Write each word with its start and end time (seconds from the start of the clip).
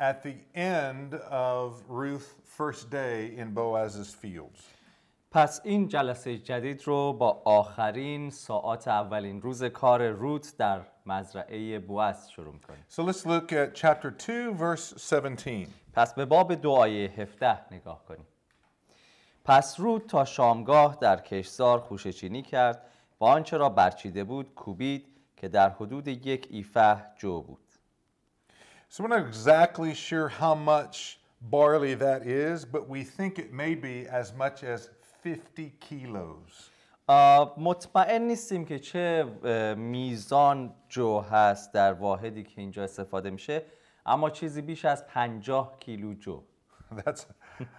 at 0.00 0.22
the 0.22 0.36
end 0.54 1.14
of 1.30 1.82
Ruth's 1.88 2.34
first 2.44 2.90
day 2.90 3.34
in 3.36 3.52
Boaz's 3.54 4.14
fields. 4.14 4.60
پس 5.32 5.60
این 5.64 5.88
جلسه 5.88 6.38
جدید 6.38 6.82
رو 6.86 7.12
با 7.12 7.42
آخرین 7.44 8.30
ساعات 8.30 8.88
اولین 8.88 9.42
روز 9.42 9.64
کار 9.64 10.08
روت 10.08 10.56
در 10.58 10.80
مزرعه 11.06 11.78
بوئز 11.78 12.28
شروع 12.28 12.52
می‌کنیم. 12.52 12.84
So 12.90 13.12
let's 13.12 13.26
look 13.26 13.52
at 13.52 13.74
chapter 13.74 14.10
2 14.10 14.54
verse 14.58 15.14
17. 15.14 15.66
پس 15.92 16.14
به 16.14 16.24
باب 16.24 16.54
دو 16.54 16.70
آیه 16.70 17.10
17 17.10 17.74
نگاه 17.74 18.04
کنیم. 18.04 18.26
پس 19.44 19.80
روت 19.80 20.06
تا 20.06 20.24
شامگاه 20.24 20.98
در 21.00 21.20
کشزار 21.20 21.80
خوشچینی 21.80 22.42
کرد 22.42 22.86
و 23.20 23.24
آنچه 23.24 23.56
را 23.56 23.68
برچیده 23.68 24.24
بود 24.24 24.54
کوبید 24.54 25.06
که 25.36 25.48
در 25.48 25.70
حدود 25.70 26.08
یک 26.08 26.48
ایفه 26.50 26.96
جو 27.16 27.42
بود. 27.42 27.69
So 28.89 29.03
we're 29.03 29.09
not 29.09 29.27
exactly 29.27 29.93
sure 29.93 30.29
how 30.29 30.55
much 30.55 31.19
barley 31.41 31.95
that 31.95 32.25
is, 32.25 32.65
but 32.65 32.87
we 32.87 33.03
think 33.03 33.39
it 33.39 33.51
may 33.51 33.75
be 33.75 34.07
as 34.07 34.33
much 34.33 34.63
as 34.63 34.89
50 35.23 35.71
kilos. 35.79 36.71
آه، 37.07 37.55
مطمئن 37.57 38.21
نیستیم 38.21 38.65
که 38.65 38.79
چه 38.79 39.25
اه، 39.43 39.73
میزان 39.73 40.73
جو 40.89 41.19
هست 41.19 41.73
در 41.73 41.93
واحدی 41.93 42.43
که 42.43 42.61
اینجا 42.61 42.83
استفاده 42.83 43.29
میشه 43.29 43.65
اما 44.05 44.29
چیزی 44.29 44.61
بیش 44.61 44.85
از 44.85 45.07
50 45.07 45.79
کیلو 45.79 46.13
جو 46.13 46.43
That's 47.05 47.25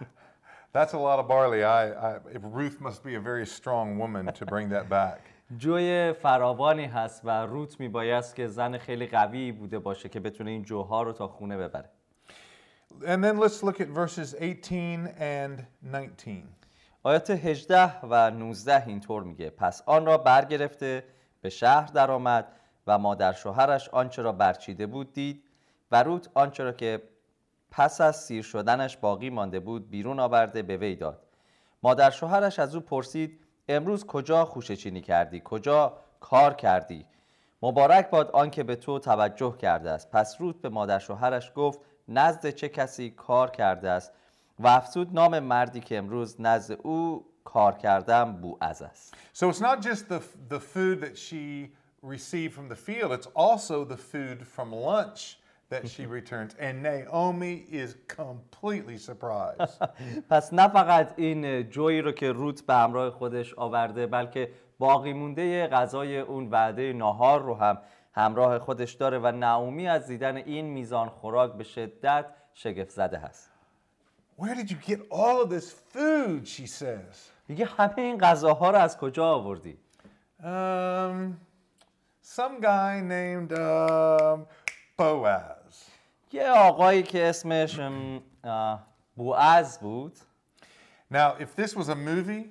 that's 0.73 0.93
a 0.93 0.97
lot 0.97 1.19
of 1.19 1.27
barley. 1.27 1.63
I, 1.63 2.15
I 2.15 2.19
Ruth 2.41 2.81
must 2.81 3.03
be 3.03 3.15
a 3.15 3.19
very 3.19 3.45
strong 3.45 3.97
woman 3.97 4.31
to 4.33 4.45
bring 4.45 4.69
that 4.69 4.89
back. 4.89 5.21
جوی 5.58 6.12
فراوانی 6.12 6.84
هست 6.84 7.20
و 7.24 7.46
روت 7.46 7.80
میبایست 7.80 8.36
که 8.36 8.48
زن 8.48 8.78
خیلی 8.78 9.06
قوی 9.06 9.52
بوده 9.52 9.78
باشه 9.78 10.08
که 10.08 10.20
بتونه 10.20 10.50
این 10.50 10.62
جوها 10.62 11.02
رو 11.02 11.12
تا 11.12 11.28
خونه 11.28 11.56
ببره. 11.56 11.90
And 13.00 13.24
then 13.24 13.38
let's 13.38 13.62
look 13.62 13.80
at 13.80 13.88
verses 13.88 14.34
18 14.34 15.14
and 15.18 15.62
19. 15.82 16.42
آیات 17.02 17.30
18 17.30 18.00
و 18.02 18.30
19 18.30 18.86
اینطور 18.86 19.22
میگه. 19.22 19.50
پس 19.50 19.82
آن 19.86 20.06
را 20.06 20.18
برگرفته 20.18 21.04
به 21.40 21.50
شهر 21.50 21.86
درآمد 21.86 22.46
و 22.86 22.98
مادر 22.98 23.32
شوهرش 23.32 23.88
آنچه 23.88 24.22
را 24.22 24.32
برچیده 24.32 24.86
بود 24.86 25.12
دید 25.12 25.44
و 25.90 26.02
روت 26.02 26.28
آنچه 26.34 26.64
را 26.64 26.72
که 26.72 27.02
پس 27.70 28.00
از 28.00 28.16
سیر 28.16 28.42
شدنش 28.42 28.96
باقی 28.96 29.30
مانده 29.30 29.60
بود 29.60 29.90
بیرون 29.90 30.20
آورده 30.20 30.62
به 30.62 30.76
وی 30.76 30.96
داد. 30.96 31.22
مادر 31.82 32.10
شوهرش 32.10 32.58
از 32.58 32.74
او 32.74 32.80
پرسید 32.80 33.41
امروز 33.68 34.06
کجا 34.06 34.44
خوشه 34.44 34.76
چینی 34.76 35.00
کردی؟ 35.00 35.42
کجا 35.44 35.98
کار 36.20 36.54
کردی؟ 36.54 37.06
مبارک 37.62 38.10
باد 38.10 38.30
آنکه 38.30 38.62
به 38.62 38.76
تو 38.76 38.98
توجه 38.98 39.56
کرده 39.56 39.90
است. 39.90 40.10
پس 40.10 40.36
روت 40.40 40.60
به 40.60 40.68
مادر 40.68 40.98
شوهرش 40.98 41.52
گفت 41.54 41.80
نزد 42.08 42.50
چه 42.50 42.68
کسی 42.68 43.10
کار 43.10 43.50
کرده 43.50 43.90
است؟ 43.90 44.12
و 44.58 44.66
افزود 44.66 45.14
نام 45.14 45.38
مردی 45.38 45.80
که 45.80 45.98
امروز 45.98 46.40
نزد 46.40 46.78
او 46.82 47.26
کار 47.44 47.72
کردم 47.72 48.32
بوعز 48.32 48.82
است. 48.82 49.14
So 49.34 49.50
it's 49.50 49.60
not 49.60 49.82
just 49.82 50.08
the, 50.08 50.20
the 50.48 50.60
food 50.60 51.00
that 51.00 51.18
she 51.18 51.72
received 52.02 52.54
from 52.54 52.68
the 52.68 52.76
field, 52.76 53.12
it's 53.12 53.28
also 53.34 53.84
the 53.84 53.96
food 53.96 54.46
from 54.46 54.72
lunch 54.72 55.38
that 55.72 55.88
she 55.88 56.04
returns. 56.06 56.52
And 56.58 56.74
Naomi 56.82 57.54
is 57.70 57.90
completely 58.08 58.98
surprised. 58.98 59.78
پس 60.30 60.52
نه 60.52 60.68
فقط 60.68 61.14
این 61.16 61.62
جویی 61.62 62.00
رو 62.00 62.12
که 62.12 62.32
روت 62.32 62.66
به 62.66 62.74
همراه 62.74 63.10
خودش 63.10 63.54
آورده 63.54 64.06
بلکه 64.06 64.50
باقی 64.78 65.12
مونده 65.12 65.66
غذای 65.66 66.18
اون 66.18 66.50
وعده 66.50 66.92
ناهار 66.92 67.42
رو 67.42 67.54
هم 67.54 67.78
همراه 68.12 68.58
خودش 68.58 68.92
داره 68.92 69.18
و 69.18 69.32
نعومی 69.32 69.88
از 69.88 70.06
دیدن 70.06 70.36
این 70.36 70.64
میزان 70.64 71.08
خوراک 71.08 71.52
به 71.52 71.64
شدت 71.64 72.26
شگفت 72.54 72.90
زده 72.90 73.18
هست 73.18 73.50
Where 74.38 74.54
did 74.54 74.70
you 74.70 74.78
get 74.90 75.00
all 75.10 75.42
of 75.44 75.50
this 75.50 75.70
food? 75.70 76.46
She 76.46 76.66
says. 76.66 77.16
میگه 77.48 77.64
همه 77.64 77.98
این 77.98 78.18
غذاها 78.18 78.70
رو 78.70 78.78
از 78.78 78.98
کجا 78.98 79.26
آوردی 79.26 79.78
Um, 80.42 81.38
some 82.20 82.60
guy 82.60 83.00
named 83.00 83.52
um, 83.52 84.46
Boaz. 84.98 85.61
یه 86.34 86.50
آقایی 86.50 87.02
که 87.02 87.28
اسمش 87.28 87.80
بوعز 89.16 89.78
بود 89.78 90.18
Now, 91.12 91.34
if 91.38 91.54
this 91.54 91.76
was 91.76 91.88
a 91.90 91.94
movie, 91.94 92.44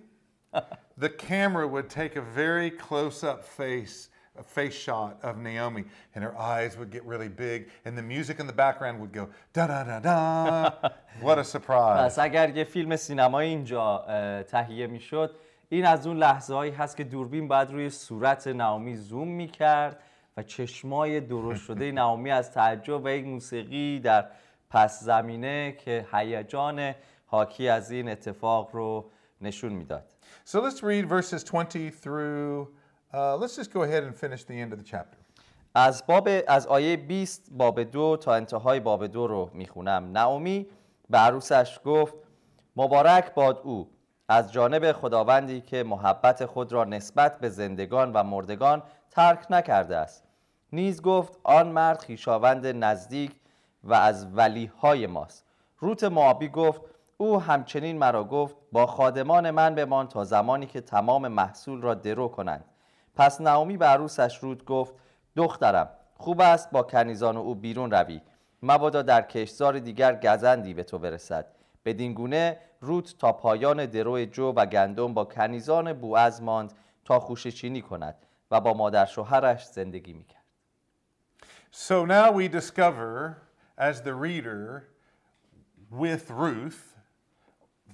the 1.06 1.10
camera 1.10 1.68
would 1.68 1.90
take 1.90 2.16
a 2.16 2.22
very 2.22 2.70
close-up 2.70 3.44
face, 3.44 4.10
a 4.38 4.44
face 4.44 4.78
shot 4.86 5.18
of 5.24 5.34
Naomi, 5.38 5.84
and 6.14 6.24
her 6.24 6.36
eyes 6.38 6.78
would 6.78 6.92
get 6.92 7.04
really 7.06 7.28
big, 7.28 7.60
and 7.86 7.98
the 7.98 8.04
music 8.16 8.40
in 8.40 8.46
the 8.46 8.58
background 8.66 9.00
would 9.02 9.14
go 9.20 9.26
da 9.54 9.66
da 9.72 9.84
da 9.84 10.00
da. 10.00 10.90
what 11.22 11.40
a 11.40 11.44
surprise! 11.44 12.06
پس 12.06 12.20
اگر 12.20 12.58
یه 12.58 12.64
فیلم 12.64 12.96
سینمایی 12.96 13.50
اینجا 13.50 14.06
تهیه 14.48 14.88
می‌شد 14.88 15.36
این 15.70 15.86
از 15.86 16.08
اون 16.08 16.18
لحظه 16.18 16.54
هایی 16.54 16.72
هست 16.72 16.98
که 16.98 17.04
دوربین 17.04 17.48
باید 17.48 17.72
روی 17.72 17.90
صورت 17.90 18.48
نامی 18.48 18.96
زوم 18.96 19.28
می‌کرد 19.28 20.00
و 20.38 20.44
چشمای 20.44 21.22
درست 21.22 21.64
شده 21.64 21.92
نامی 21.92 22.32
از 22.32 22.52
تعجب 22.52 23.04
و 23.04 23.10
یک 23.10 23.26
موسیقی 23.26 24.00
در 24.00 24.26
پس 24.70 25.04
زمینه 25.04 25.72
که 25.72 26.08
هیجان 26.14 26.94
حاکی 27.26 27.70
از 27.70 27.92
این 27.92 28.10
اتفاق 28.10 28.70
رو 28.74 29.12
نشون 29.42 29.74
می‌داد 29.74 30.06
So 30.46 30.60
let's 30.60 30.82
read 30.82 31.06
verses 31.08 31.44
20 31.44 32.04
through. 32.04 32.68
Uh, 33.14 33.36
let's 33.38 33.56
just 33.56 33.72
go 33.74 33.84
ahead 33.84 34.04
and 34.04 34.16
finish 34.16 34.44
the 34.44 34.54
end 34.54 34.74
of 34.74 34.80
the 34.80 34.86
chapter. 34.92 35.18
از 35.76 36.04
باب 36.08 36.30
از 36.48 36.68
آیه 36.68 36.98
20 36.98 37.48
باب 37.52 37.84
دو 37.84 38.18
تا 38.22 38.34
انتهای 38.34 38.80
باب 38.80 39.08
دو 39.08 39.28
رو 39.28 39.50
می‌خونم 39.54 40.12
نعومی 40.12 40.68
به 41.10 41.18
عروسش 41.18 41.80
گفت 41.86 42.14
مبارک 42.76 43.34
باد 43.34 43.62
او 43.64 43.90
از 44.32 44.52
جانب 44.52 44.92
خداوندی 44.92 45.62
که 45.62 45.84
محبت 45.84 46.46
خود 46.46 46.74
را 46.74 46.84
نسبت 46.84 47.40
به 47.40 47.50
زندگان 47.50 48.14
و 48.14 48.24
مردگان 48.24 48.84
ترک 49.10 49.46
نکرده 49.50 49.98
است. 49.98 50.24
نیز 50.74 51.02
گفت 51.02 51.38
آن 51.44 51.68
مرد 51.68 52.00
خیشاوند 52.00 52.68
نزدیک 52.68 53.32
و 53.84 53.94
از 53.94 54.28
ولیهای 54.36 55.08
ماست. 55.08 55.46
روت 55.80 56.04
موابی 56.04 56.48
گفت 56.48 56.82
او 57.18 57.42
همچنین 57.42 57.98
مرا 57.98 58.24
گفت 58.24 58.56
با 58.72 58.86
خادمان 58.86 59.52
من 59.52 59.76
بمان 59.76 60.08
تا 60.08 60.24
زمانی 60.24 60.66
که 60.66 60.82
تمام 60.82 61.28
محصول 61.28 61.82
را 61.82 61.94
درو 61.94 62.28
کنند. 62.28 62.66
پس 63.16 63.42
نعومی 63.42 63.78
به 63.78 63.86
عروسش 63.86 64.38
رود 64.38 64.66
گفت 64.66 64.94
دخترم 65.36 65.90
خوب 66.18 66.42
است 66.42 66.72
با 66.72 66.84
کنیزان 66.84 67.38
او 67.38 67.56
بیرون 67.56 67.92
روی. 67.92 68.22
مبادا 68.64 69.02
در 69.02 69.22
کشتزار 69.22 69.80
دیگر 69.80 70.16
گزندی 70.16 70.74
به 70.74 70.84
تو 70.84 71.00
برسد. 71.00 71.46
بدین 71.86 72.14
گونه 72.14 72.58
روت 72.82 73.18
تا 73.18 73.32
پایان 73.32 73.86
درو 73.86 74.26
جو 74.26 74.54
و 74.56 74.66
گندم 74.66 75.14
با 75.14 75.26
کنیزان 75.26 75.94
بوعز 75.94 76.42
ماند 76.42 76.74
تا 77.06 77.20
خوشه 77.20 77.52
چینی 77.52 77.82
کند 77.82 78.16
و 78.52 78.62
با 78.62 78.74
مادر 78.74 79.06
شوهرش 79.06 79.66
زندگی 79.66 80.14
می‌کرد 80.14 80.42
So 81.72 82.06
now 82.06 82.32
we 82.34 82.50
discover, 82.50 83.38
as 83.78 84.02
the 84.02 84.14
reader 84.14 84.90
with 85.90 86.30
Ruth, 86.30 86.98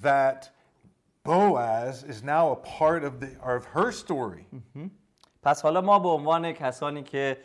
that 0.02 0.50
Boaz 1.24 2.04
is 2.04 2.24
now 2.24 2.52
a 2.52 2.56
part 2.56 3.04
of, 3.04 3.20
the, 3.20 3.30
of 3.44 3.66
her 3.66 3.92
story. 3.92 4.46
پس 5.44 5.62
حالا 5.62 5.82
ما 5.82 6.00
به 6.00 6.10
عنوان 6.10 6.52
کسانی 6.52 7.04
که 7.04 7.38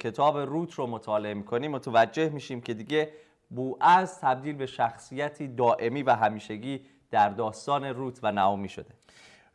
کتاب 0.00 0.38
روت 0.38 0.72
رو 0.72 0.86
مطالعه 0.86 1.34
می‌کنیم 1.34 1.70
متوجه 1.70 2.28
میشیم 2.28 2.60
که 2.60 2.74
دیگه 2.74 3.12
بوعز 3.50 4.18
تبدیل 4.18 4.56
به 4.56 4.66
شخصیتی 4.66 5.48
دائمی 5.48 6.02
و 6.02 6.14
همیشگی 6.14 6.86
در 7.10 7.28
داستان 7.28 7.84
روت 7.84 8.18
و 8.22 8.32
نعومی 8.32 8.68
شده 8.68 8.94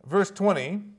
Verse 0.07 0.31
20, 0.31 0.95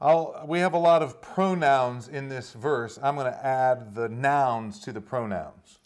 I'll, 0.00 0.46
we 0.46 0.60
have 0.60 0.74
a 0.74 0.78
lot 0.78 1.02
of 1.02 1.20
pronouns 1.20 2.06
in 2.06 2.28
this 2.28 2.52
verse. 2.52 3.00
I'm 3.02 3.16
going 3.16 3.26
to 3.26 3.46
add 3.46 3.94
the 3.94 4.08
nouns 4.08 4.80
to 4.84 4.92
the 4.92 5.00
pronouns. 5.00 5.78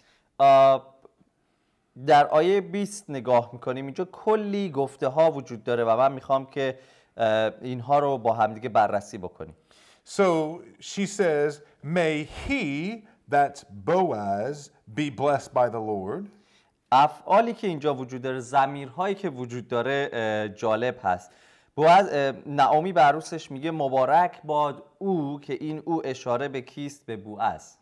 در 2.06 2.26
آیه 2.26 2.60
20 2.60 3.10
نگاه 3.10 3.50
می‌کنیم 3.52 3.84
اینجا 3.84 4.04
کلی 4.04 4.70
گفته 4.70 5.08
ها 5.08 5.30
وجود 5.30 5.64
داره 5.64 5.84
و 5.84 5.96
من 5.96 6.12
می‌خوام 6.12 6.46
که 6.46 6.78
اینها 7.62 7.98
رو 7.98 8.18
با 8.18 8.32
همدیگه 8.32 8.68
بررسی 8.68 9.18
بکنیم 9.18 9.54
So 10.04 10.62
she 10.80 11.06
says, 11.06 11.60
May 11.84 12.24
he, 12.24 13.04
that's 13.32 13.64
Boaz, 13.88 14.70
be 14.98 15.06
blessed 15.10 15.52
by 15.54 15.68
the 15.68 15.80
Lord. 15.92 16.24
افعالی 16.92 17.52
که 17.52 17.66
اینجا 17.66 17.94
وجود 17.94 18.22
داره 18.22 18.40
زمیرهایی 18.40 19.14
که 19.14 19.28
وجود 19.30 19.68
داره 19.68 20.54
جالب 20.56 20.98
هست. 21.02 21.30
بوعز 21.74 22.08
اه، 22.12 22.32
نعومی 22.46 22.92
به 22.92 23.00
عروسش 23.00 23.50
میگه 23.50 23.70
مبارک 23.70 24.42
باد 24.44 24.82
او 24.98 25.40
که 25.40 25.52
این 25.60 25.82
او 25.84 26.06
اشاره 26.06 26.48
به 26.48 26.60
کیست؟ 26.60 27.06
به 27.06 27.16
بوعز 27.16 27.76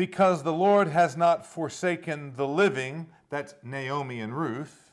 Because 0.00 0.42
the 0.42 0.52
Lord 0.52 0.88
has 0.88 1.16
not 1.16 1.46
forsaken 1.46 2.32
the 2.36 2.46
living, 2.46 3.06
that's 3.30 3.54
Naomi 3.62 4.20
and 4.20 4.34
Ruth, 4.34 4.92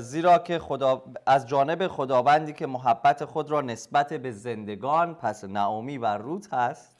زیرا 0.00 0.38
که 0.38 0.58
خدا 0.58 1.02
از 1.26 1.46
جانب 1.46 1.86
خداوندی 1.86 2.52
که 2.52 2.66
محبت 2.66 3.24
خود 3.24 3.50
را 3.50 3.60
نسبت 3.60 4.12
به 4.12 4.30
زندگان 4.30 5.14
پس 5.14 5.44
نعومی 5.44 5.98
و 5.98 6.06
روت 6.06 6.54
هست. 6.54 6.96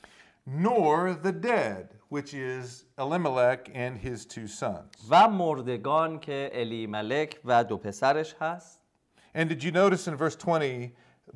Nor 0.49 1.15
the 1.25 1.33
dead, 1.33 1.98
which 2.10 2.34
is 2.34 2.86
Elimelech 2.98 3.70
and 3.74 3.98
his 3.98 4.26
two 4.26 4.48
sons. 4.48 5.08
و 5.10 5.30
مردگان 5.30 6.20
که 6.20 6.50
الی 6.54 6.88
ملک 6.88 7.40
و 7.46 7.64
دو 7.64 7.78
پسرش 7.78 8.36
هست 8.40 8.80
And 9.36 9.50
did 9.50 9.64
you 9.64 9.72
notice 9.72 10.08
in 10.08 10.16
verse 10.16 10.36
20 10.36 10.94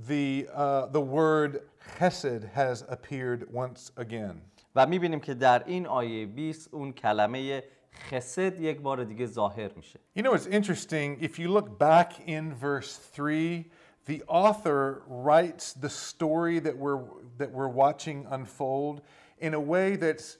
the, 0.08 0.48
uh, 0.54 0.86
the 0.88 1.02
word 1.02 1.62
chesed 1.98 2.44
has 2.54 2.84
appeared 2.90 3.48
once 3.52 3.92
again? 3.98 4.42
و 4.76 4.86
میبینیم 4.86 5.20
که 5.20 5.34
در 5.34 5.64
این 5.66 5.88
آیه 5.88 6.26
20 6.26 6.74
اون 6.74 6.94
کلمه 6.94 7.64
خسد 8.10 8.60
یک 8.60 8.82
بار 8.82 9.04
دیگه 9.04 9.26
ظاهر 9.26 9.72
میشه 9.76 10.00
You 10.16 10.22
know, 10.22 10.34
it's 10.34 10.48
interesting. 10.48 11.18
If 11.22 11.40
you 11.40 11.48
look 11.48 11.80
back 11.80 12.28
in 12.28 12.54
verse 12.54 12.96
3, 12.96 13.66
the 14.06 14.24
author 14.28 15.04
writes 15.08 15.74
the 15.74 15.90
story 15.90 16.60
that 16.60 16.78
we're, 16.78 17.04
that 17.38 17.52
we're 17.52 17.68
watching 17.68 18.26
unfold 18.30 19.02
in 19.40 19.54
a 19.54 19.60
way 19.60 19.96
that's 19.96 20.38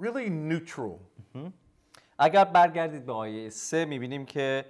really 0.00 0.28
neutral. 0.28 0.98
اگر 2.18 2.44
برگردید 2.44 3.06
به 3.06 3.12
آیه 3.12 3.50
3 3.50 3.84
می‌بینیم 3.84 4.26
که 4.26 4.64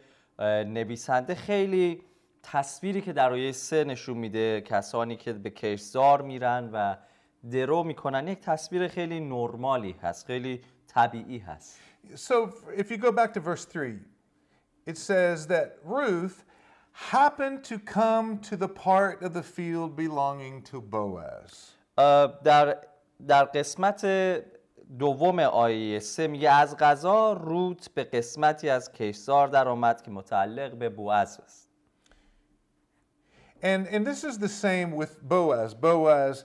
نویسنده 0.66 1.34
خیلی 1.34 2.02
تصویری 2.42 3.00
که 3.00 3.12
در 3.12 3.32
آیه 3.32 3.52
3 3.52 3.84
نشون 3.84 4.16
میده 4.16 4.60
کسانی 4.60 5.16
که 5.16 5.32
به 5.32 5.50
کشزار 5.50 6.22
میرن 6.22 6.70
و 6.72 6.96
درو 7.50 7.84
می‌کنن 7.84 8.28
یک 8.28 8.40
تصویر 8.40 8.88
خیلی 8.88 9.20
نرمالی 9.20 9.96
هست 10.02 10.26
خیلی 10.26 10.60
طبیعی 10.86 11.38
هست 11.38 11.78
So 12.14 12.34
if 12.76 12.90
you 12.90 12.96
go 12.96 13.12
back 13.12 13.32
to 13.34 13.40
verse 13.40 13.64
3, 13.64 13.98
it 14.86 14.98
says 14.98 15.46
that 15.46 15.78
Ruth 15.84 16.44
happened 16.92 17.64
to 17.64 17.78
come 17.78 18.38
to 18.38 18.56
the 18.56 18.68
part 18.68 19.22
of 19.22 19.32
the 19.32 19.42
field 19.42 19.96
belonging 19.96 20.62
to 20.62 20.80
Boaz. 20.80 21.76
اه، 21.98 22.40
در 22.44 22.76
در 23.28 23.44
قسمت 23.44 24.04
دوم 24.98 25.38
آیه 25.38 25.98
سه 25.98 26.26
میگه 26.26 26.50
از 26.50 26.76
غذا 26.76 27.32
روت 27.32 27.90
به 27.94 28.04
قسمتی 28.04 28.68
از 28.68 28.92
کشزار 28.92 29.48
در 29.48 29.68
آمد 29.68 30.02
که 30.02 30.10
متعلق 30.10 30.74
به 30.74 30.88
بوعز 30.88 31.40
است 31.44 31.72
And, 33.62 33.86
and 33.86 34.04
this 34.04 34.24
is 34.24 34.38
the 34.38 34.48
same 34.48 34.90
with 34.90 35.22
Boaz. 35.22 35.72
Boaz 35.72 36.44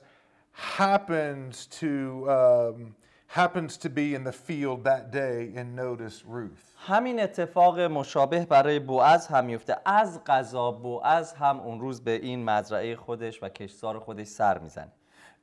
happens 0.51 1.65
to, 1.79 2.29
um, 2.29 2.95
happens 3.25 3.75
to 3.77 3.89
be 3.89 4.13
in 4.13 4.23
the 4.23 4.31
field 4.31 4.83
that 4.83 5.11
day 5.11 5.51
and 5.55 5.75
notice 5.75 6.23
Ruth. 6.25 6.75
همین 6.77 7.19
اتفاق 7.19 7.79
مشابه 7.79 8.45
برای 8.45 8.79
بوعز 8.79 9.27
هم 9.27 9.45
میفته 9.45 9.77
از 9.85 10.23
غذا 10.23 10.71
بوعز 10.71 11.33
هم 11.33 11.59
اون 11.59 11.79
روز 11.79 12.03
به 12.03 12.11
این 12.11 12.45
مزرعه 12.45 12.95
خودش 12.95 13.43
و 13.43 13.49
کشزار 13.49 13.99
خودش 13.99 14.27
سر 14.27 14.57
می‌زنه 14.57 14.91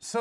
So 0.01 0.19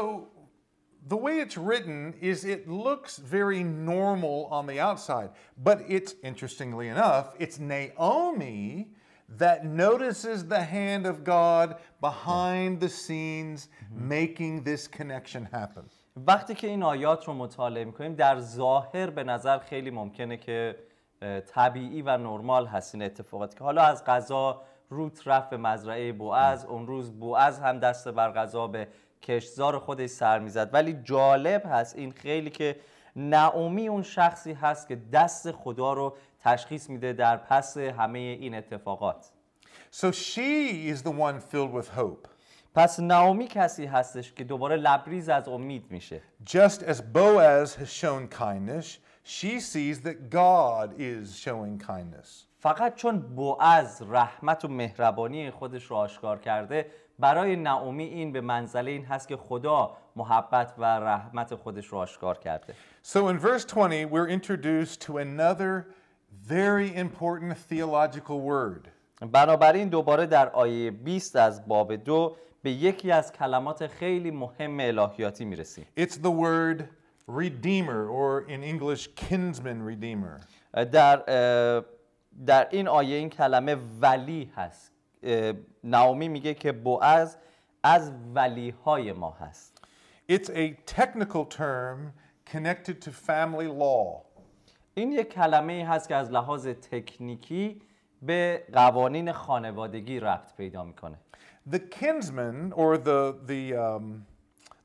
the 1.09 1.17
way 1.17 1.41
it's 1.41 1.57
written 1.57 2.15
is 2.21 2.45
it 2.45 2.69
looks 2.69 3.17
very 3.17 3.63
normal 3.63 4.47
on 4.51 4.67
the 4.67 4.79
outside, 4.79 5.31
but 5.57 5.79
it's 5.89 6.15
interestingly 6.23 6.89
enough, 6.89 7.35
it's 7.39 7.59
Naomi 7.59 8.89
that 9.37 9.65
notices 9.65 10.47
the 10.47 10.63
hand 10.63 11.07
of 11.07 11.25
God 11.25 11.77
behind 12.01 12.81
the 12.81 12.89
scenes 12.89 13.69
making 13.91 14.63
this 14.63 14.87
connection 14.89 15.49
happen. 15.53 15.85
وقتی 16.27 16.55
که 16.55 16.67
این 16.67 16.83
آیات 16.83 17.25
رو 17.25 17.35
مطالعه 17.35 17.85
میکنیم 17.85 18.15
در 18.15 18.39
ظاهر 18.39 19.11
به 19.11 19.25
نظر 19.25 19.59
خیلی 19.59 19.91
ممکنه 19.91 20.37
که 20.37 20.77
اه، 21.23 21.41
طبیعی 21.41 22.03
و 22.03 22.17
نرمال 22.17 22.67
هست 22.67 22.95
این 22.95 23.05
اتفاقات 23.05 23.55
که 23.55 23.65
حالا 23.65 23.83
از 23.83 24.05
غذا 24.05 24.63
روت 24.91 25.29
رفت 25.29 25.51
به 25.51 25.57
مزرعه 25.57 26.13
بوعز 26.13 26.65
اون 26.65 26.87
روز 26.87 27.11
بوعز 27.11 27.59
هم 27.59 27.79
دست 27.79 28.09
بر 28.09 28.31
غذا 28.33 28.67
به 28.67 28.89
کشزار 29.24 29.80
خودش 29.80 30.10
سر 30.10 30.40
می‌زد 30.40 30.70
ولی 30.74 30.94
جالب 30.94 31.64
هست 31.66 31.96
این 31.96 32.12
خیلی 32.12 32.50
که 32.50 32.76
نعومی 33.16 33.88
اون 33.88 34.04
شخصی 34.04 34.54
هست 34.54 34.88
که 34.88 34.96
دست 35.14 35.52
خدا 35.52 35.94
رو 35.94 36.16
تشخیص 36.44 36.90
میده 36.90 37.14
در 37.14 37.38
پس 37.38 37.78
همه 37.78 38.20
این 38.20 38.56
اتفاقات 38.56 39.30
So 39.92 40.12
she 40.12 40.90
is 40.92 41.04
the 41.04 41.12
one 41.12 41.40
filled 41.40 41.74
with 41.74 41.90
hope. 42.00 42.28
پس 42.76 43.00
نعومی 43.00 43.48
کسی 43.48 43.86
هستش 43.86 44.34
که 44.34 44.44
دوباره 44.44 44.76
لبریز 44.76 45.30
از 45.30 45.48
امید 45.48 45.92
میشه 45.92 46.22
Just 46.50 46.82
as 46.82 47.02
Boaz 47.14 47.76
has 47.76 47.90
shown 48.02 48.28
kindness, 48.28 48.98
she 49.24 49.60
sees 49.60 50.00
that 50.02 50.30
God 50.30 51.00
is 51.00 51.38
showing 51.38 51.78
kindness. 51.88 52.48
فقط 52.60 52.96
چون 52.96 53.20
بوعز 53.20 54.02
رحمت 54.02 54.66
و 54.66 54.68
مهربانی 54.68 55.52
خودش 55.52 55.84
رو 55.84 55.96
آشکار 55.96 56.40
کرده 56.40 56.86
برای 57.24 57.56
نعومی 57.56 58.04
این 58.04 58.32
به 58.32 58.42
منزله 58.42 58.92
این 58.92 59.06
هست 59.06 59.28
که 59.28 59.38
خدا 59.38 59.98
محبت 60.16 60.74
و 60.78 60.86
رحمت 60.86 61.56
خودش 61.56 61.86
رو 61.86 61.98
آشکار 61.98 62.38
کرده 62.38 62.74
So 63.04 63.18
in 63.30 63.38
verse 63.38 63.66
20, 63.66 64.06
we're 64.12 64.28
introduced 64.28 65.02
to 65.08 65.18
another 65.18 65.86
very 66.48 66.96
important 66.96 67.58
theological 67.70 68.40
word. 68.42 68.88
بنابراین 69.32 69.90
دوباره 69.90 70.26
در 70.26 70.50
آیه 70.50 70.92
20 70.92 71.36
از 71.36 71.68
باب 71.68 71.96
دو 71.96 72.36
به 72.64 72.72
یکی 72.72 73.12
از 73.12 73.32
کلمات 73.32 73.88
خیلی 73.88 74.32
مهم 74.32 74.80
الهیاتی 74.80 75.46
می‌رسیم 75.46 75.86
It's 76.00 76.14
the 76.14 76.32
word 76.32 76.84
redeemer, 77.28 78.10
or 78.10 78.50
in 78.50 78.64
English, 78.64 79.08
kinsman 79.16 79.80
redeemer. 79.90 80.46
در 80.92 81.16
در 82.46 82.68
این 82.72 82.88
آیه 82.88 83.16
این 83.16 83.30
کلمه 83.30 83.78
ولی 84.02 84.52
هست 84.56 84.93
نعومی 85.84 86.28
میگه 86.28 86.54
که 86.54 86.72
بوعز 86.72 87.38
از 87.84 88.12
ولیهای 88.36 89.14
ما 89.14 89.32
هست 89.32 89.74
It's 90.32 90.50
a 90.50 90.78
technical 90.86 91.46
term 91.46 92.14
connected 92.46 93.02
to 93.02 93.12
family 93.12 93.68
law. 93.68 94.22
این 94.94 95.12
یک 95.12 95.34
کلمه 95.34 95.86
هست 95.88 96.08
که 96.08 96.16
از 96.16 96.32
لحاظ 96.32 96.68
تکنیکی 96.68 97.82
به 98.22 98.64
قوانین 98.74 99.32
خانوادگی 99.32 100.20
ربط 100.20 100.56
پیدا 100.56 100.84
می‌کنه 100.84 101.18
The 101.70 101.80
kinsman, 101.80 102.74
or 102.76 102.98
the, 102.98 103.36
the, 103.48 103.74
um, 103.74 104.26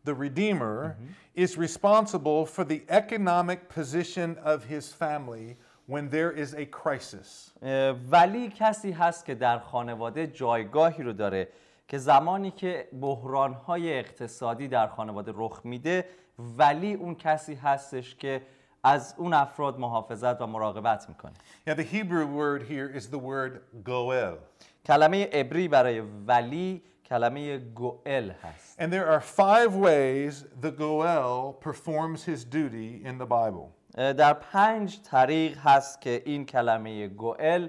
the 0.04 0.14
redeemer, 0.14 0.96
is 1.34 1.58
responsible 1.58 2.46
for 2.46 2.64
the 2.64 2.84
economic 2.88 3.68
position 3.68 4.36
of 4.44 4.64
his 4.64 4.92
family 4.92 5.56
when 5.88 6.08
there 6.10 6.30
is 6.30 6.54
a 6.54 6.66
crisis. 6.66 7.50
اه، 7.62 7.90
ولی 8.10 8.48
کسی 8.48 8.90
هست 8.90 9.24
که 9.24 9.34
در 9.34 9.58
خانواده 9.58 10.26
جایگاهی 10.26 11.02
رو 11.02 11.12
داره 11.12 11.48
که 11.88 11.98
زمانی 11.98 12.50
که 12.50 12.88
بحرانهای 13.00 13.98
اقتصادی 13.98 14.68
در 14.68 14.86
خانواده 14.86 15.32
رخ 15.34 15.60
میده 15.64 16.04
ولی 16.38 16.94
اون 16.94 17.14
کسی 17.14 17.54
هستش 17.54 18.14
که 18.14 18.42
از 18.84 19.14
اون 19.16 19.34
افراد 19.34 19.78
محافظت 19.78 20.40
و 20.40 20.46
مراقبت 20.46 21.08
می‌کنه 21.08 21.32
Now, 21.68 21.74
the 21.74 21.82
Hebrew 21.82 22.26
word 22.26 22.62
here 22.62 22.98
is 22.98 23.06
the 23.06 23.18
word 23.18 23.60
goel. 23.84 24.38
کلمه 24.86 25.28
عبری 25.32 25.68
برای 25.68 26.00
ولی 26.26 26.82
کلمه 27.04 27.58
گوئل 27.58 28.30
هست 28.30 28.80
And 28.80 28.92
there 28.92 29.08
are 29.08 29.20
five 29.20 29.74
ways 29.74 30.44
the 30.62 30.70
goel 30.70 31.52
performs 31.60 32.24
his 32.24 32.44
duty 32.44 33.02
in 33.04 33.18
the 33.18 33.26
Bible. 33.26 33.77
در 33.98 34.32
پنج 34.32 35.00
طریق 35.02 35.58
هست 35.58 36.00
که 36.00 36.22
این 36.26 36.46
کلمه 36.46 37.08
گوئل 37.08 37.68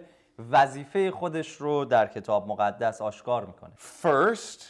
وظیفه 0.51 1.11
خودش 1.11 1.55
رو 1.55 1.85
در 1.85 2.07
کتاب 2.07 2.47
مقدس 2.47 3.01
آشکار 3.01 3.45
می‌کنه 3.45 3.71
First, 4.03 4.61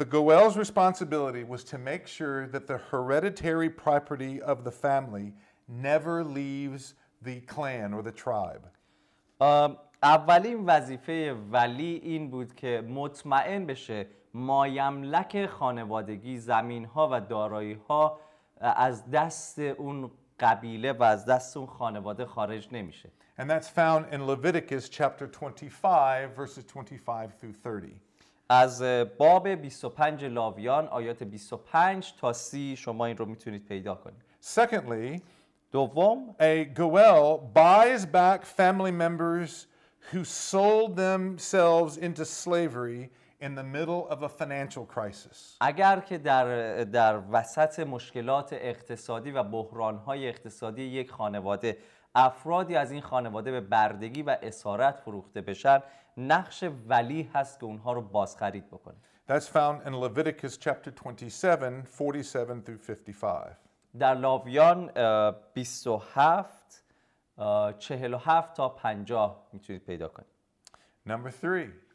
the 0.00 0.04
goel's 0.04 0.56
responsibility 0.56 1.44
was 1.44 1.64
to 1.64 1.78
make 1.78 2.06
sure 2.06 2.46
that 2.46 2.66
the 2.66 2.78
hereditary 2.90 3.70
property 3.70 4.42
of 4.42 4.64
the 4.64 4.70
family 4.70 5.34
never 5.68 6.24
leaves 6.24 6.94
the 7.22 7.40
clan 7.40 7.92
or 7.92 8.02
the 8.02 8.12
tribe. 8.12 8.64
اولین 10.02 10.66
وظیفه 10.66 11.36
ولی 11.50 12.00
این 12.04 12.30
بود 12.30 12.54
که 12.54 12.80
مطمئن 12.88 13.66
بشه 13.66 14.06
مایملک 14.34 15.46
خانوادگی 15.46 16.38
زمین 16.38 16.84
ها 16.84 17.08
و 17.12 17.20
دارایی 17.20 17.80
ها 17.88 18.20
از 18.60 19.10
دست 19.10 19.58
اون 19.58 20.10
قبیله 20.39 20.93
و 20.93 21.03
از 21.03 21.25
دست 21.25 21.57
اون 21.57 21.67
خانواده 21.67 22.25
خارج 22.25 22.67
نمیشه 22.71 23.09
And 23.39 23.49
that's 23.49 23.67
found 23.67 24.13
in 24.13 24.27
Leviticus 24.27 24.89
chapter 24.89 25.25
25, 25.27 26.29
verses 26.37 26.63
25 26.63 27.29
through 27.39 27.53
30. 27.63 28.01
از 28.49 28.81
باب 29.17 29.47
25 29.47 30.25
لاویان 30.25 30.87
آیات 30.87 31.23
25 31.23 32.13
تا 32.19 32.33
30 32.33 32.75
شما 32.75 33.05
این 33.05 33.17
رو 33.17 33.25
میتونید 33.25 33.65
پیدا 33.65 33.95
کنید 33.95 34.23
Secondly, 34.41 35.21
دوم 35.71 36.35
a 36.39 36.65
Goel 36.65 37.37
buys 37.53 38.05
back 38.05 38.45
family 38.45 38.91
members 38.91 39.67
who 40.11 40.23
sold 40.23 40.95
themselves 40.95 41.97
into 41.97 42.25
slavery 42.25 43.09
in 43.40 43.54
the 43.54 43.62
middle 43.62 44.08
of 44.10 44.22
a 44.22 44.28
financial 44.28 44.84
crisis. 44.94 45.56
اگر 45.60 46.00
که 46.00 46.18
در, 46.18 46.84
در 46.84 47.20
وسط 47.30 47.80
مشکلات 47.80 48.52
اقتصادی 48.52 49.30
و 49.30 49.42
بحرانهای 49.42 50.28
اقتصادی 50.28 50.82
یک 50.82 51.10
خانواده 51.10 51.78
افرادی 52.14 52.76
از 52.76 52.90
این 52.90 53.00
خانواده 53.00 53.50
به 53.50 53.60
بردگی 53.60 54.22
و 54.22 54.36
اسارت 54.42 54.98
فروخته 54.98 55.40
بشن 55.40 55.82
نقش 56.16 56.64
ولی 56.88 57.30
هست 57.34 57.60
که 57.60 57.64
اونها 57.64 57.92
رو 57.92 58.02
بازخرید 58.02 58.66
بکنه 58.66 58.96
That's 59.28 59.46
found 59.46 59.86
in 59.86 59.92
Leviticus 59.92 60.56
chapter 60.56 60.90
27, 60.90 61.84
47 61.84 62.64
through 62.64 62.78
55. 62.78 63.56
در 63.98 64.14
لاویان 64.14 64.90
اه، 64.96 65.34
27 65.54 66.84
اه، 67.38 67.72
47 67.72 68.54
تا 68.54 68.68
50 68.68 69.48
می‌تونید 69.52 69.84
پیدا 69.84 70.08
کنید 70.08 70.28
Number 71.08 71.30
three, 71.30 71.87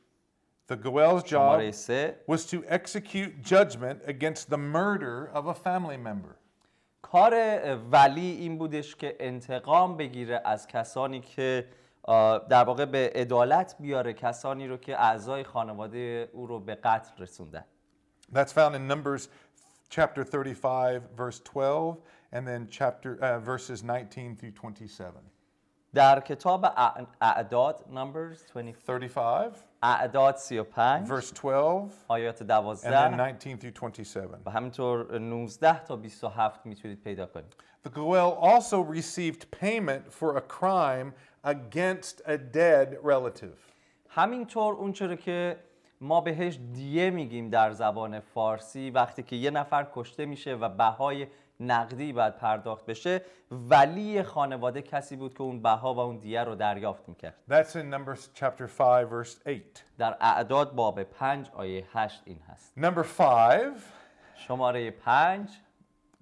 the 0.72 0.76
Goel's 0.76 1.22
job 1.22 1.26
شماره 1.26 1.70
سه 1.70 2.16
was 2.26 2.46
to 2.46 2.64
execute 2.68 3.42
judgment 3.42 3.98
against 4.06 4.50
the 4.50 4.58
murder 4.58 5.30
of 5.34 5.46
a 5.46 5.54
family 5.54 5.96
member. 5.96 6.34
کار 7.02 7.34
ولی 7.90 8.30
این 8.30 8.58
بودش 8.58 8.96
که 8.96 9.16
انتقام 9.20 9.96
بگیره 9.96 10.42
از 10.44 10.66
کسانی 10.66 11.20
که 11.20 11.68
آه، 12.02 12.48
در 12.48 12.64
واقع 12.64 12.84
به 12.84 13.12
عدالت 13.14 13.76
بیاره 13.80 14.12
کسانی 14.12 14.68
رو 14.68 14.76
که 14.76 15.00
اعضای 15.00 15.44
خانواده 15.44 16.30
او 16.32 16.46
رو 16.46 16.60
به 16.60 16.74
قتل 16.74 17.22
رسوندن 17.22 17.64
That's 18.32 18.52
found 18.52 18.74
in 18.74 18.86
Numbers 18.86 19.28
chapter 19.88 20.22
35, 20.24 21.02
verse 21.16 21.40
12, 21.40 21.96
and 22.32 22.46
then 22.46 22.68
chapter 22.70 23.18
uh, 23.22 23.38
verses 23.38 23.82
19 23.82 24.34
through 24.36 24.52
27. 24.52 25.16
در 25.94 26.20
کتاب 26.20 26.64
اع- 26.66 27.06
اعداد 27.20 27.84
Numbers 27.94 28.52
20 28.54 28.78
35, 28.86 29.52
اعداد 29.82 30.36
35 30.36 31.08
verse 31.08 31.32
12, 31.32 31.92
آیات 32.08 32.38
and 32.38 32.46
then 32.46 32.46
12 32.46 33.16
19 33.16 33.56
through 33.56 33.72
27. 33.90 34.42
و 34.46 34.50
همینطور 34.50 35.18
19 35.18 35.84
تا 35.84 35.96
27 35.96 36.66
میتونید 36.66 37.02
پیدا 37.02 37.26
کنید 37.26 37.54
The 37.86 37.90
Goel 37.90 38.34
also 38.42 38.82
received 38.82 39.50
payment 39.60 40.12
for 40.12 40.36
a 40.36 40.42
crime 40.58 41.12
against 41.44 42.20
a 42.26 42.36
dead 42.54 42.96
relative. 43.02 43.56
همینطور 44.08 44.74
اون 44.74 44.92
چرا 44.92 45.16
که 45.16 45.56
ما 46.03 46.21
بهش 46.21 46.59
دیه 46.73 47.09
میگیم 47.09 47.49
در 47.49 47.71
زبان 47.71 48.19
فارسی 48.19 48.89
وقتی 48.89 49.23
که 49.23 49.35
یه 49.35 49.51
نفر 49.51 49.87
کشته 49.93 50.25
میشه 50.25 50.55
و 50.55 50.69
بهای 50.69 51.27
نقدی 51.59 52.13
باید 52.13 52.37
پرداخت 52.37 52.85
بشه 52.85 53.21
ولی 53.51 54.23
خانواده 54.23 54.81
کسی 54.81 55.15
بود 55.15 55.33
که 55.33 55.41
اون 55.41 55.61
بها 55.61 55.93
و 55.93 55.99
اون 55.99 56.17
دیه 56.17 56.43
رو 56.43 56.55
دریافت 56.55 57.09
می‌کرد 57.09 57.35
That's 57.49 57.71
in 57.71 57.93
Numbers 57.93 58.19
chapter 58.35 58.67
5, 58.67 59.07
verse 59.09 59.47
8. 59.47 59.85
در 59.97 60.17
اعداد 60.21 60.75
باب 60.75 61.03
5 61.03 61.49
آیه 61.53 61.87
8 61.93 62.21
این 62.25 62.39
هست 62.47 62.73
Number 62.79 63.05
5, 63.17 63.73
شماره 64.35 64.91
5 64.91 65.49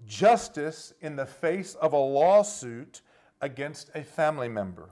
justice 0.07 0.93
in 1.03 1.15
the 1.15 1.27
face 1.45 1.75
of 1.75 1.93
a 1.93 2.03
lawsuit 2.19 3.01
against 3.41 3.89
a 3.95 4.03
family 4.17 4.50
member. 4.50 4.89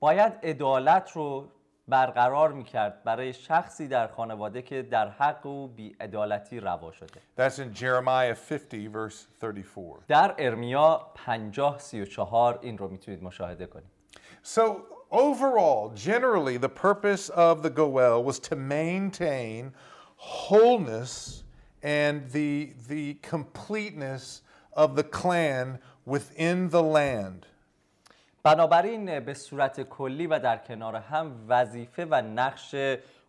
باید 0.00 0.32
عدالت 0.42 1.10
رو 1.10 1.48
برقرار 1.87 2.51
میکرد 2.51 3.03
برای 3.03 3.33
شخصی 3.33 3.87
در 3.87 4.07
خانواده 4.07 4.61
که 4.61 4.81
در 4.81 5.09
حق 5.09 5.45
او 5.45 5.67
بیعدالتی 5.67 6.59
روا 6.59 6.91
شده 6.91 7.21
That's 7.37 7.59
in 7.59 7.73
Jeremiah 7.73 8.35
50, 8.49 8.87
verse 8.87 9.27
34. 9.41 9.99
در 10.07 10.35
ارمیا 10.37 11.11
50 11.15 11.79
34 11.79 12.59
این 12.61 12.77
رو 12.77 12.87
میتونید 12.87 13.23
مشاهده 13.23 13.65
کنید 13.65 13.89
So, 14.43 14.61
overall, 15.11 15.89
generally, 15.95 16.57
the 16.57 16.69
purpose 16.69 17.29
of 17.29 17.61
the 17.61 17.69
Goel 17.69 18.23
was 18.23 18.39
to 18.39 18.55
maintain 18.55 19.73
wholeness 20.15 21.43
and 21.83 22.29
the, 22.31 22.73
the 22.87 23.15
completeness 23.21 24.41
of 24.73 24.95
the 24.95 25.03
clan 25.03 25.79
within 26.05 26.69
the 26.69 26.83
land. 26.83 27.47
بنابراین 28.44 29.20
به 29.20 29.34
صورت 29.34 29.80
کلی 29.80 30.26
و 30.26 30.38
در 30.38 30.56
کنار 30.56 30.96
هم 30.96 31.44
وظیفه 31.48 32.06
و 32.10 32.14
نقش 32.14 32.74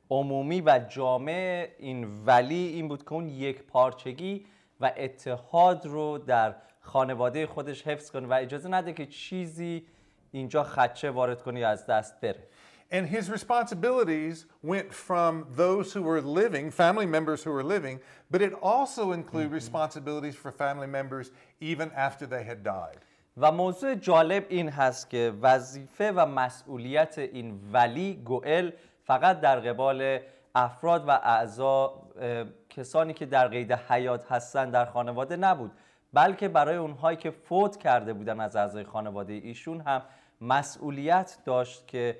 عمومی 0.09 0.61
و 0.61 0.79
جامع 0.89 1.69
این 1.79 2.25
ولی 2.25 2.55
این 2.55 2.87
بود 2.87 3.03
که 3.03 3.13
اون 3.13 3.27
یک 3.27 3.63
پارچگی 3.63 4.45
و 4.81 4.91
اتحاد 4.97 5.85
رو 5.85 6.17
در 6.17 6.55
خانواده 6.81 7.47
خودش 7.47 7.87
حفظ 7.87 8.11
کنه 8.11 8.27
و 8.27 8.33
اجازه 8.33 8.69
نده 8.69 8.93
که 8.93 9.05
چیزی 9.05 9.85
اینجا 10.31 10.63
خدشه 10.63 11.09
وارد 11.09 11.41
کنی 11.41 11.63
از 11.63 11.85
دست 11.85 12.21
بره 12.21 12.47
And 12.91 13.07
his 13.07 13.29
responsibilities 13.29 14.45
went 14.63 14.93
from 14.93 15.47
those 15.55 15.87
who 15.93 16.03
were 16.03 16.21
living, 16.21 16.71
family 16.71 17.05
members 17.05 17.43
who 17.43 17.51
were 17.51 17.67
living, 17.75 17.99
but 18.31 18.41
it 18.41 18.53
also 18.61 19.11
included 19.11 19.51
responsibilities 19.51 20.35
for 20.35 20.51
family 20.51 20.87
members 20.87 21.31
even 21.59 21.89
after 22.07 22.25
they 22.27 22.43
had 22.43 22.63
died. 22.63 23.01
و 23.37 23.51
موضوع 23.51 23.95
جالب 23.95 24.45
این 24.49 24.69
هست 24.69 25.09
که 25.09 25.33
وظیفه 25.41 26.11
و 26.11 26.25
مسئولیت 26.25 27.17
این 27.17 27.59
ولی 27.71 28.13
گوئل 28.13 28.71
فقط 29.03 29.41
در 29.41 29.59
قبال 29.59 30.19
افراد 30.55 31.03
و 31.07 31.11
اعضا 31.11 31.93
کسانی 32.69 33.13
که 33.13 33.25
در 33.25 33.47
قید 33.47 33.71
حیات 33.71 34.31
هستند 34.31 34.73
در 34.73 34.85
خانواده 34.85 35.35
نبود 35.35 35.71
بلکه 36.13 36.47
برای 36.47 36.75
اونهایی 36.75 37.17
که 37.17 37.31
فوت 37.31 37.77
کرده 37.77 38.13
بودن 38.13 38.39
از 38.39 38.55
اعضای 38.55 38.83
خانواده 38.83 39.33
ایشون 39.33 39.81
هم 39.81 40.01
مسئولیت 40.41 41.37
داشت 41.45 41.87
که 41.87 42.17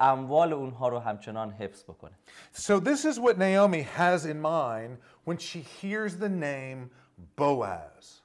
اموال 0.00 0.52
اونها 0.52 0.88
رو 0.88 0.98
همچنان 0.98 1.50
حفظ 1.52 1.84
بکنه 1.84 2.12
So, 2.52 2.80
this 2.80 3.04
is 3.04 3.20
what 3.20 3.38
Naomi 3.38 3.82
has 3.82 4.24
in 4.24 4.40
mind 4.40 4.98
when 5.24 5.38
she 5.38 5.58
hears 5.58 6.16
the 6.16 6.28
name 6.28 6.90
Boaz. 7.36 8.22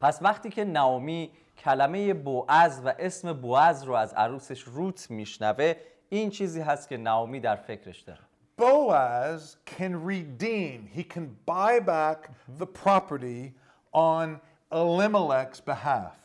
پس 0.00 0.18
وقتی 0.22 0.50
که 0.50 0.64
ناومی 0.64 1.30
کلمه 1.64 2.14
بوعز 2.14 2.80
و 2.84 2.92
اسم 2.98 3.32
بوعز 3.32 3.82
رو 3.82 3.92
از 3.94 4.14
عروسش 4.14 4.62
روت 4.62 5.10
میشنوه. 5.10 5.74
این 6.08 6.30
چیزی 6.30 6.60
هست 6.60 6.88
که 6.88 6.96
ناومی 6.96 7.40
در 7.40 7.56
فکرش 7.56 8.00
داره. 8.00 8.20
Boaz 8.60 9.56
can 9.66 9.94
redeem, 10.10 10.98
he 10.98 11.02
can 11.14 11.26
buy 11.46 11.80
back 11.80 12.18
the 12.60 12.66
property 12.84 13.54
on 13.92 14.40
Elimelech's 14.72 15.60
behalf. 15.60 16.16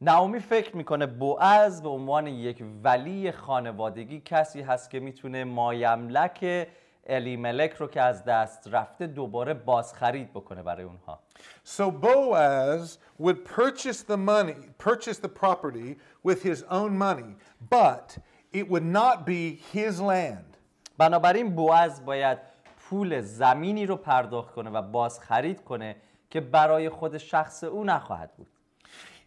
ناومی 0.00 0.40
فکر 0.40 0.76
می‌کنه 0.76 1.06
بوعز 1.06 1.82
به 1.82 1.88
عنوان 1.88 2.26
یک 2.26 2.64
ولی 2.82 3.32
خانوادگی 3.32 4.20
کسی 4.24 4.60
هست 4.60 4.90
که 4.90 5.00
می‌تونه 5.00 5.44
مایملک 5.44 6.68
الیملک 7.06 7.72
رو 7.72 7.86
که 7.86 8.00
از 8.00 8.24
دست 8.24 8.68
رفته 8.68 9.06
دوباره 9.06 9.54
بازخرید 9.54 10.30
بکنه 10.30 10.62
برای 10.62 10.84
اونها 10.84 11.20
So 11.64 11.90
Boaz 11.90 12.98
would 13.18 13.44
purchase 13.44 14.02
the 14.02 14.16
money, 14.16 14.70
purchase 14.78 15.18
the 15.18 15.28
property 15.28 15.96
with 16.22 16.42
his 16.42 16.64
own 16.70 16.98
money, 16.98 17.36
but 17.70 18.18
it 18.52 18.68
would 18.68 18.84
not 18.84 19.26
be 19.26 19.60
his 19.72 20.00
land. 20.00 20.56
بنابراین 20.98 21.54
بوعز 21.54 22.04
باید 22.04 22.38
پول 22.76 23.20
زمینی 23.20 23.86
رو 23.86 23.96
پرداخت 23.96 24.54
کنه 24.54 24.70
و 24.70 24.82
بازخرید 24.82 25.64
کنه 25.64 25.96
که 26.30 26.40
برای 26.40 26.88
خود 26.88 27.18
شخص 27.18 27.64
او 27.64 27.84
نخواهد 27.84 28.36
بود 28.36 28.46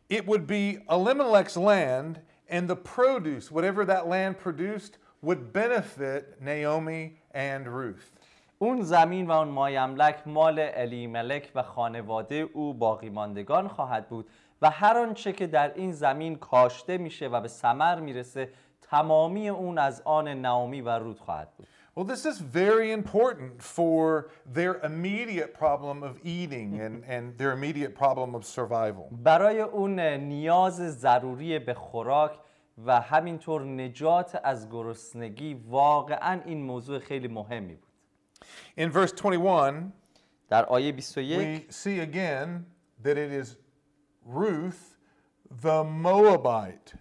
It 0.10 0.28
would 0.28 0.46
be 0.48 0.80
Elimelech's 0.90 1.58
land, 1.58 2.22
and 2.50 2.68
the 2.68 2.76
produce, 2.76 3.50
whatever 3.50 3.86
that 3.86 4.08
land 4.08 4.38
produced, 4.38 4.98
would 5.24 5.54
benefit 5.54 6.24
Naomi 6.42 7.04
and 7.34 7.68
Ruth. 7.68 8.12
اون 8.60 8.82
زمین 8.82 9.28
و 9.28 9.32
اون 9.32 9.48
مایملک 9.48 10.16
مال 10.26 10.70
الیملک 10.74 11.52
و 11.56 11.64
خانواده 11.64 12.36
او 12.36 12.74
باقی 12.74 13.10
ماندگان 13.10 13.68
خواهد 13.68 14.10
بود 14.10 14.30
و 14.62 14.70
هر 14.70 14.98
آنچه 14.98 15.34
که 15.34 15.48
در 15.48 15.74
این 15.74 15.92
زمین 15.92 16.36
کاشته 16.36 16.98
میشه 16.98 17.28
و 17.28 17.42
به 17.42 17.48
ثمر 17.48 18.00
می‌رسه 18.00 18.50
تمامی 18.82 19.50
اون 19.50 19.78
از 19.78 20.02
آن 20.06 20.28
نامی 20.28 20.82
و 20.82 20.90
رود 20.90 21.20
خواهد 21.20 21.50
بود 21.58 21.68
Well, 21.96 22.06
this 22.06 22.26
is 22.26 22.40
very 22.40 22.92
important 22.92 23.62
for 23.62 24.32
their 24.52 24.74
immediate 24.90 25.54
problem 25.54 26.02
of 26.02 26.14
eating 26.24 26.82
and, 26.82 27.04
and 27.06 27.38
their 27.38 27.52
immediate 27.52 27.94
problem 27.96 28.34
of 28.36 28.44
survival. 28.46 29.04
برای 29.24 29.62
اون 29.62 30.00
نیاز 30.00 31.00
ضروری 31.00 31.60
به 31.60 31.74
خوراک 31.74 32.32
و 32.87 33.01
همینطور 33.01 33.65
نجات 33.65 34.41
از 34.45 34.69
گرسنگی 34.71 35.55
واقعا 35.55 36.41
این 36.45 36.63
موضوع 36.63 36.99
خیلی 36.99 37.29
مهمی 37.29 37.75
بود 37.75 37.89
In 38.77 38.93
verse 38.93 39.13
21, 39.13 39.93
در 40.49 40.65
آیه 40.65 40.93
21 40.93 41.69
we 41.69 41.73
see 41.73 42.01
again 42.01 42.67
that 43.03 43.17
it 43.17 43.33
is 43.33 43.57
Ruth, 44.25 44.97
the 45.63 45.83
Moabite, 45.85 46.93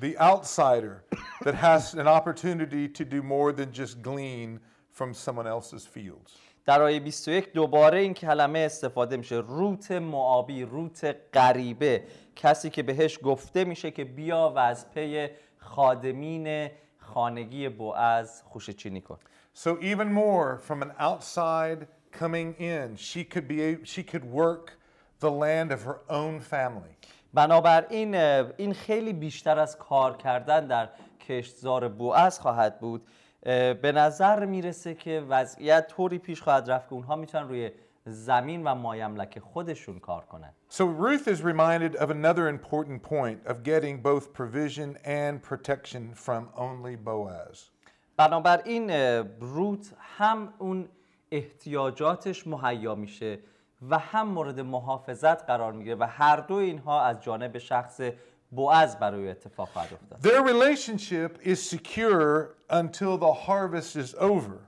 the 0.00 0.16
outsider, 0.18 1.04
that 1.42 1.54
has 1.54 1.94
an 1.94 2.06
opportunity 2.06 2.88
to 2.88 3.04
do 3.04 3.22
more 3.22 3.52
than 3.52 3.72
just 3.72 4.00
glean 4.02 4.60
from 4.90 5.12
someone 5.14 5.46
else's 5.46 5.86
fields. 5.86 6.36
در 6.65 6.81
آیه 6.81 6.99
21 6.99 7.53
دوباره 7.53 7.99
این 7.99 8.13
کلمه 8.13 8.59
استفاده 8.59 9.17
میشه. 9.17 9.35
روت 9.35 9.91
معابی 9.91 10.63
روت 10.63 11.15
غریبه. 11.33 12.03
کسی 12.35 12.69
که 12.69 12.83
بهش 12.83 13.19
گفته 13.23 13.63
میشه 13.63 13.91
که 13.91 14.03
بیا 14.03 14.53
و 14.55 14.59
از 14.59 14.91
پی 14.91 15.27
خادمین 15.57 16.69
خانگی 16.97 17.69
بوعز 17.69 18.41
خوشه 18.41 18.73
چینی 18.73 19.01
کن. 19.01 19.17
So 19.55 19.69
even 19.81 20.11
more 20.11 20.57
from 20.67 20.81
an 20.81 20.91
outside 20.99 21.87
coming 22.11 22.55
in, 22.59 22.95
she 22.95 23.23
could 23.23 23.47
be 23.47 23.77
she 23.83 24.03
could 24.03 24.25
work 24.25 24.65
the 25.19 25.31
land 25.43 25.71
of 25.71 25.81
her 25.83 25.99
own 26.09 26.39
family. 26.39 26.95
بنابراین 27.33 28.15
این 28.57 28.73
خیلی 28.73 29.13
بیشتر 29.13 29.59
از 29.59 29.77
کار 29.77 30.17
کردن 30.17 30.67
در 30.67 30.89
کشتزار 31.27 31.87
بوعز 31.87 32.39
خواهد 32.39 32.79
بود. 32.79 33.07
به 33.81 33.91
نظر 33.95 34.45
می‌رسه 34.45 34.93
که 34.93 35.25
وضعیت 35.29 35.87
طوری 35.87 36.17
پیش 36.17 36.41
خواهد 36.41 36.71
رفت 36.71 36.87
که 36.87 36.93
اونها 36.93 37.15
می‌تونن 37.15 37.47
روی 37.47 37.71
زمین 38.05 38.63
و 38.63 38.75
مایملک 38.75 39.39
خودشون 39.39 39.99
کار 39.99 40.25
کنن 40.25 40.53
So 40.69 40.83
Ruth 40.83 41.27
is 41.27 41.41
reminded 41.41 41.95
of 41.95 42.09
another 42.09 42.47
important 42.47 43.03
point 43.03 43.39
of 43.45 43.63
getting 43.63 44.01
both 44.01 44.33
provision 44.33 44.97
and 45.05 45.43
protection 45.49 46.13
from 46.15 46.43
only 46.55 46.95
Boaz. 46.95 47.69
بنابراین 48.17 48.89
روت 49.39 49.93
هم 49.99 50.53
اون 50.57 50.89
احتیاجاتش 51.31 52.47
مهیا 52.47 52.95
میشه 52.95 53.39
و 53.89 53.97
هم 53.97 54.27
مورد 54.27 54.59
محافظت 54.59 55.45
قرار 55.45 55.73
می‌گیره 55.73 55.95
و 55.95 56.07
هر 56.09 56.37
دو 56.37 56.53
اینها 56.55 57.01
از 57.01 57.21
جانب 57.21 57.57
شخص 57.57 58.01
بوعز 58.55 58.95
برای 58.95 59.29
اتفاق 59.29 59.69
خواهد 59.69 59.89
افتاد 59.93 60.21
Their 60.21 60.43
relationship 60.53 61.47
is 61.47 61.69
secure 61.69 62.55
until 62.69 63.17
the 63.17 63.33
harvest 63.47 63.95
is 63.95 64.15
over. 64.19 64.59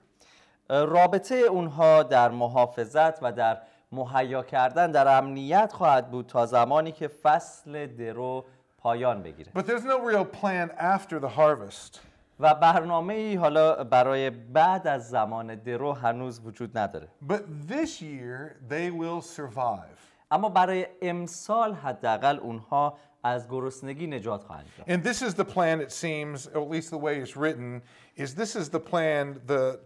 رابطه 0.70 1.36
اونها 1.36 2.04
در 2.04 2.30
محافظت 2.30 3.24
و 3.24 3.32
در 3.32 3.58
مهیا 3.92 4.44
کردن 4.44 4.92
در 4.92 5.18
امنیت 5.18 5.74
خواهد 5.74 6.12
بود 6.12 6.26
تا 6.26 6.46
زمانی 6.46 6.92
که 6.92 7.08
فصل 7.08 7.88
درو 7.88 8.46
پایان 8.78 9.24
بگیره 9.24 9.52
But 9.56 9.66
there's 9.66 9.84
no 9.84 10.00
real 10.12 10.26
plan 10.26 10.70
after 10.80 11.20
the 11.20 11.30
harvest. 11.38 12.00
و 12.40 12.56
برنامه 12.56 13.14
ای 13.14 13.36
حالا 13.36 13.84
برای 13.84 14.30
بعد 14.30 14.88
از 14.88 15.10
زمان 15.10 15.56
درو 15.56 15.94
هنوز 15.94 16.40
وجود 16.46 16.78
نداره 16.78 17.08
But 17.28 17.42
this 17.70 18.02
year 18.02 18.56
they 18.70 18.92
will 19.02 19.22
survive. 19.38 19.96
اما 20.32 20.50
برای 20.50 20.88
امسال 21.02 21.74
حداقل 21.74 22.40
اونها 22.40 22.98
از 23.25 23.49
گرسنگی 23.49 24.07
نجات 24.07 24.43
خواهند 24.43 24.67
یافت 24.79 24.91
And 24.91 25.05
this 25.05 25.23
is 25.23 25.35
the 25.35 25.45
plan, 25.45 25.81
it 25.81 25.93
seems, 25.93 26.47
or 26.47 26.63
at 26.63 26.71
least 26.71 26.91
the 26.91 26.99
way 26.99 27.19
it's 27.19 27.37
written, 27.37 27.83
is 28.17 28.35
this 28.35 28.57
is 28.57 28.69
the 28.69 28.81
plan 28.81 29.41
the, 29.47 29.79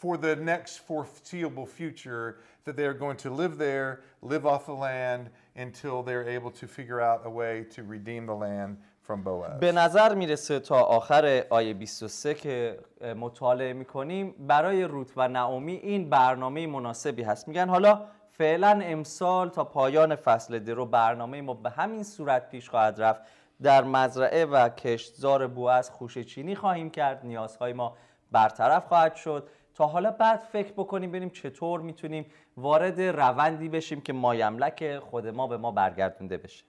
for 0.00 0.16
the 0.16 0.36
next 0.36 0.78
foreseeable 0.88 1.66
future 1.66 2.36
that 2.64 2.76
they're 2.76 2.98
going 3.04 3.16
to 3.16 3.30
live 3.30 3.58
there, 3.58 4.00
live 4.22 4.44
off 4.46 4.66
the 4.66 4.78
land 4.90 5.30
until 5.56 6.02
they're 6.02 6.28
able 6.28 6.50
to 6.50 6.66
figure 6.66 7.00
out 7.00 7.18
a 7.24 7.30
way 7.30 7.64
to 7.74 7.82
redeem 7.82 8.26
the 8.26 8.34
land 8.34 8.76
from 9.06 9.22
Boaz. 9.22 9.60
به 9.60 9.72
نظر 9.72 10.14
میرسه 10.14 10.58
تا 10.60 10.82
آخر 10.82 11.44
آیه 11.50 11.74
23 11.74 12.34
که 12.34 12.78
اه، 13.00 13.14
مطالعه 13.14 13.72
میکنیم 13.72 14.34
برای 14.46 14.84
روت 14.84 15.12
و 15.16 15.28
نعومی 15.28 15.72
این 15.72 16.10
برنامه 16.10 16.66
مناسبی 16.66 17.22
هست 17.22 17.48
میگن 17.48 17.68
حالا 17.68 18.00
فعلا 18.39 18.79
امسال 18.83 19.49
تا 19.49 19.63
پایان 19.63 20.15
فصل 20.15 20.59
درو 20.59 20.85
برنامه 20.85 21.41
ما 21.41 21.53
به 21.53 21.69
همین 21.69 22.03
صورت 22.03 22.49
پیش 22.49 22.69
خواهد 22.69 23.01
رفت. 23.01 23.21
در 23.61 23.83
مزرعه 23.83 24.45
و 24.45 24.69
کشتزار 24.69 25.47
بوعز 25.47 25.89
خوشه 25.89 26.23
چینی 26.23 26.55
خواهیم 26.55 26.89
کرد. 26.89 27.25
نیازهای 27.25 27.73
ما 27.73 27.97
برطرف 28.31 28.85
خواهد 28.85 29.15
شد. 29.15 29.49
تا 29.75 29.87
حالا 29.87 30.11
بعد 30.11 30.39
فکر 30.39 30.71
بکنیم 30.71 31.09
ببینیم 31.09 31.29
چطور 31.29 31.81
می‌تونیم 31.81 32.25
وارد 32.57 33.01
روندی 33.01 33.69
بشیم 33.69 34.01
که 34.01 34.13
مایملک 34.13 34.99
خود 34.99 35.27
ما 35.27 35.47
به 35.47 35.57
ما 35.57 35.71
برگردونده 35.71 36.37
بشه. 36.37 36.63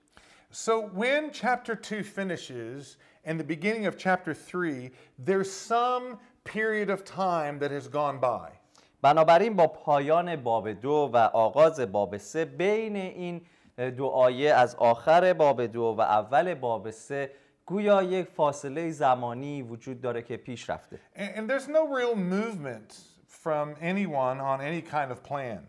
So 0.52 0.72
when 0.98 1.30
chapter 1.32 1.74
2 1.76 2.02
finishes 2.02 2.96
and 3.26 3.38
the 3.40 3.44
beginning 3.44 3.86
of 3.86 3.96
chapter 3.96 4.34
3, 4.34 4.90
there's 5.26 5.50
some 5.50 6.18
period 6.44 6.90
of 6.90 7.04
time 7.04 7.58
that 7.60 7.70
has 7.70 7.88
gone 7.88 8.18
by. 8.20 8.59
بنابراین 9.02 9.56
با 9.56 9.66
پایان 9.66 10.36
باب 10.36 10.72
دو 10.72 11.10
و 11.12 11.16
آغاز 11.16 11.80
باب 11.80 12.16
سه 12.16 12.44
بین 12.44 12.96
این 12.96 13.42
دو 13.96 14.06
آیه 14.06 14.54
از 14.54 14.74
آخر 14.74 15.32
باب 15.32 15.66
دو 15.66 15.82
و 15.98 16.00
اول 16.00 16.54
باب 16.54 16.90
سه 16.90 17.30
گویا 17.66 18.02
یک 18.02 18.28
فاصله 18.28 18.90
زمانی 18.90 19.62
وجود 19.62 20.00
داره 20.00 20.22
که 20.22 20.36
پیش 20.36 20.70
رفته 20.70 21.00
And, 21.16 21.50
there's 21.50 21.68
no 21.68 21.86
real 21.98 22.16
movement 22.16 22.98
from 23.26 23.74
anyone 23.80 24.40
on 24.40 24.60
any 24.60 24.82
kind 24.82 25.10
of 25.12 25.22
plan. 25.22 25.60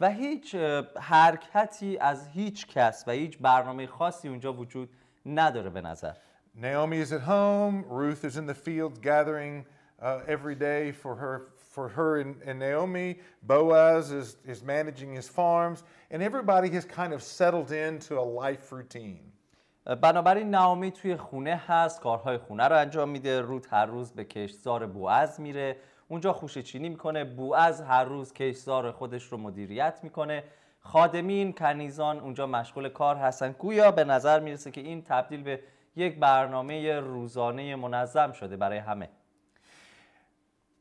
و 0.00 0.10
هیچ 0.10 0.54
حرکتی 1.00 1.98
از 1.98 2.26
هیچ 2.28 2.66
کس 2.66 3.04
و 3.06 3.10
هیچ 3.10 3.38
برنامه 3.38 3.86
خاصی 3.86 4.28
اونجا 4.28 4.52
وجود 4.52 4.88
نداره 5.26 5.70
به 5.70 5.80
نظر 5.80 6.12
Naomi 6.60 6.98
is 6.98 7.12
at 7.12 7.22
home. 7.22 7.84
Ruth 7.88 8.24
is 8.24 8.36
in 8.36 8.46
the 8.46 8.54
fields 8.54 8.98
gathering 8.98 9.64
uh, 10.02 10.20
every 10.26 10.56
day 10.56 10.90
for 10.92 11.14
her, 11.14 11.36
for 11.78 11.88
her 11.98 12.12
and, 12.22 12.34
and 12.48 12.58
Naomi. 12.66 13.10
Boaz 13.50 14.04
is, 14.20 14.28
is 14.52 14.60
managing 14.74 15.10
his 15.20 15.28
farms, 15.38 15.78
and 16.12 16.18
everybody 16.30 16.68
has 16.76 16.84
kind 17.00 17.12
of 17.16 17.20
settled 17.38 17.70
into 17.86 18.12
a 18.24 18.26
life 18.42 18.66
routine. 18.72 19.24
بنابراین 20.02 20.50
نامی 20.50 20.90
توی 20.90 21.16
خونه 21.16 21.56
هست 21.66 22.00
کارهای 22.00 22.38
خونه 22.38 22.68
رو 22.68 22.76
انجام 22.76 23.08
میده. 23.08 23.40
روت 23.40 23.72
هر 23.72 23.86
روز 23.86 24.12
به 24.12 24.24
کشتزار 24.24 24.86
بوعز 24.86 25.40
میره. 25.40 25.76
اونجا 26.08 26.32
خوشه 26.32 26.62
چینی 26.62 26.88
می‌کنه. 26.88 27.24
بوعز 27.24 27.80
هر 27.80 28.04
روز 28.04 28.32
کشتزار 28.32 28.92
خودش 28.92 29.24
رو 29.24 29.38
مدیریت 29.38 30.00
می‌کنه. 30.02 30.44
خادمین 30.80 31.52
کنیزان 31.52 32.20
اونجا 32.20 32.46
مشغول 32.46 32.88
کار 32.88 33.16
هستن. 33.16 33.52
گویا 33.58 33.90
به 33.90 34.04
نظر 34.04 34.40
می‌رسه 34.40 34.70
که 34.70 34.80
این 34.80 35.02
تبدیل 35.02 35.42
به 35.42 35.60
یک 35.96 36.18
برنامه 36.18 37.00
روزانه 37.00 37.76
منظم 37.76 38.32
شده 38.32 38.56
برای 38.56 38.78
همه. 38.78 39.08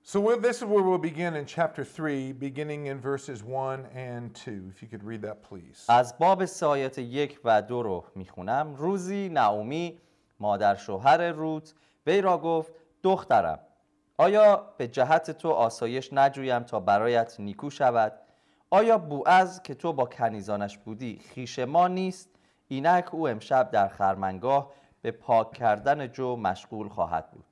So 0.09 0.21
this 0.37 0.59
is 0.59 0.63
where 0.63 0.81
we'll 0.81 0.97
begin 0.97 1.35
in 1.35 1.45
chapter 1.45 1.83
3, 1.83 2.31
beginning 2.31 2.85
in 2.85 2.97
verses 2.97 3.43
1 3.43 3.87
and 3.93 4.33
2. 4.33 4.71
If 4.73 4.81
you 4.81 4.87
could 4.87 5.03
read 5.03 5.21
that, 5.23 5.43
please. 5.43 5.85
از 5.89 6.17
باب 6.17 6.45
سه 6.45 6.65
آیات 6.65 6.97
یک 6.97 7.39
و 7.43 7.61
دو 7.61 7.83
رو 7.83 8.03
می‌خونم 8.15 8.75
روزی 8.75 9.29
نعومی 9.29 9.99
مادر 10.39 10.75
شوهر 10.75 11.31
روت 11.31 11.73
وی 12.05 12.21
را 12.21 12.37
گفت 12.37 12.71
دخترم 13.03 13.59
آیا 14.17 14.73
به 14.77 14.87
جهت 14.87 15.31
تو 15.31 15.49
آسایش 15.49 16.13
نجویم 16.13 16.63
تا 16.63 16.79
برایت 16.79 17.39
نیکو 17.39 17.69
شود 17.69 18.13
آیا 18.69 18.97
بوعز 18.97 19.61
که 19.61 19.73
تو 19.75 19.93
با 19.93 20.05
کنیزانش 20.05 20.77
بودی 20.77 21.19
خیش 21.29 21.59
ما 21.59 21.87
نیست 21.87 22.29
اینک 22.67 23.13
او 23.13 23.27
امشب 23.27 23.71
در 23.71 23.87
خرمنگاه 23.87 24.71
به 25.01 25.11
پاک 25.11 25.51
کردن 25.51 26.07
جو 26.07 26.35
مشغول 26.35 26.89
خواهد 26.89 27.31
بود 27.31 27.45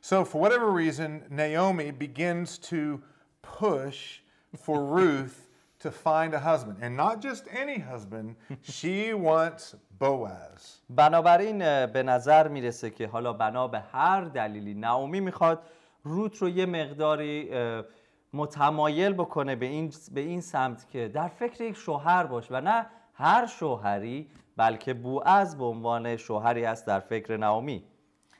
So, 0.00 0.24
for 0.24 0.40
whatever 0.40 0.70
reason, 0.70 1.24
Naomi 1.30 1.90
begins 1.90 2.58
to 2.70 3.02
push 3.42 4.20
for 4.56 4.84
Ruth 4.98 5.48
to 5.80 5.90
find 5.90 6.34
a 6.34 6.40
husband. 6.40 6.78
And 6.80 6.96
not 6.96 7.20
just 7.20 7.44
any 7.50 7.78
husband, 7.78 8.36
she 8.62 9.14
wants 9.28 9.74
Boaz. 9.98 10.82
بنابراین 10.90 11.62
اه، 11.62 11.86
به 11.86 12.02
نظر 12.02 12.48
می‌رسه 12.48 12.90
که 12.90 13.06
حالا 13.06 13.32
بنا 13.32 13.68
به 13.68 13.80
هر 13.80 14.20
دلیلی 14.20 14.74
نعومی 14.74 15.20
می‌خواد 15.20 15.62
روت 16.04 16.36
رو 16.36 16.48
یه 16.48 16.66
مقداری 16.66 17.48
اه، 17.52 17.84
متمایل 18.32 19.12
بکنه 19.12 19.56
به 19.56 19.66
این 19.66 19.92
به 20.12 20.20
این 20.20 20.40
سمت 20.40 20.88
که 20.88 21.08
در 21.08 21.28
فکر 21.28 21.64
یک 21.64 21.76
شوهر 21.76 22.26
باش 22.26 22.46
و 22.50 22.60
نه 22.60 22.86
هر 23.14 23.46
شوهری 23.46 24.30
بلکه 24.56 24.94
بوعز 24.94 25.56
به 25.56 25.64
عنوان 25.64 26.16
شوهری 26.16 26.64
است 26.64 26.86
در 26.86 27.00
فکر 27.00 27.36
نعومی 27.36 27.84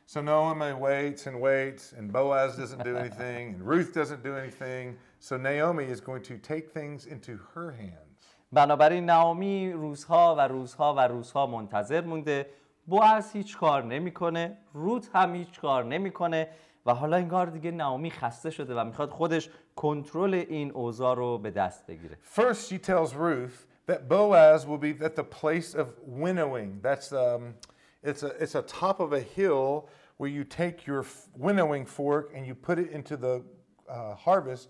So, 0.07 0.21
Naomi 0.21 0.73
waits 0.73 1.27
and 1.27 1.39
waits, 1.41 1.93
and 1.97 2.11
Boaz 2.11 2.57
doesn't 2.57 2.83
do 2.83 2.97
anything, 2.97 3.55
and 3.55 3.61
Ruth 3.63 3.93
doesn't 3.93 4.23
do 4.23 4.35
anything. 4.35 4.97
So, 5.19 5.37
Naomi 5.37 5.85
is 5.85 6.01
going 6.01 6.23
to 6.23 6.37
take 6.37 6.71
things 6.71 7.05
into 7.05 7.39
her 7.53 7.71
hands. 7.71 8.13
بنابراین 8.53 9.05
نعومی 9.05 9.71
روزها 9.71 10.35
و 10.37 10.41
روزها 10.47 10.93
و 10.93 10.99
روزها 10.99 11.45
منتظر 11.45 12.01
مونده 12.01 12.45
بوعز 12.85 13.31
هیچ 13.31 13.57
کار 13.57 13.83
نمیکنه 13.83 14.57
روت 14.73 15.09
هم 15.13 15.35
هیچ 15.35 15.59
کار 15.59 15.85
نمیکنه 15.85 16.47
و 16.85 16.93
حالا 16.93 17.17
انگار 17.17 17.45
دیگه 17.45 17.71
ناومی 17.71 18.11
خسته 18.11 18.49
شده 18.49 18.75
و 18.75 18.83
میخواد 18.83 19.09
خودش 19.09 19.49
کنترل 19.75 20.33
این 20.33 20.71
اوضاع 20.71 21.15
رو 21.15 21.37
به 21.37 21.51
دست 21.51 21.87
بگیره 21.87 22.17
First, 22.35 22.69
she 22.69 22.77
tells 22.77 23.13
Ruth 23.13 23.65
that 23.87 24.07
Boaz 24.09 24.65
will 24.67 24.77
be 24.77 25.05
at 25.05 25.15
the 25.15 25.23
place 25.41 25.75
of 25.75 25.87
winnowing. 26.05 26.79
That's 26.81 27.11
um, 27.11 27.55
it's 28.03 28.23
a 28.23 28.31
it's 28.43 28.55
a 28.55 28.61
top 28.61 28.99
of 28.99 29.13
a 29.13 29.21
hill 29.37 29.89
where 30.17 30.29
you 30.29 30.43
take 30.43 30.87
your 30.87 31.01
f- 31.01 31.27
winnowing 31.37 31.85
fork 31.85 32.31
and 32.35 32.45
you 32.45 32.55
put 32.55 32.77
it 32.79 32.89
into 32.91 33.17
the 33.17 33.43
uh, 33.89 34.15
harvest, 34.15 34.69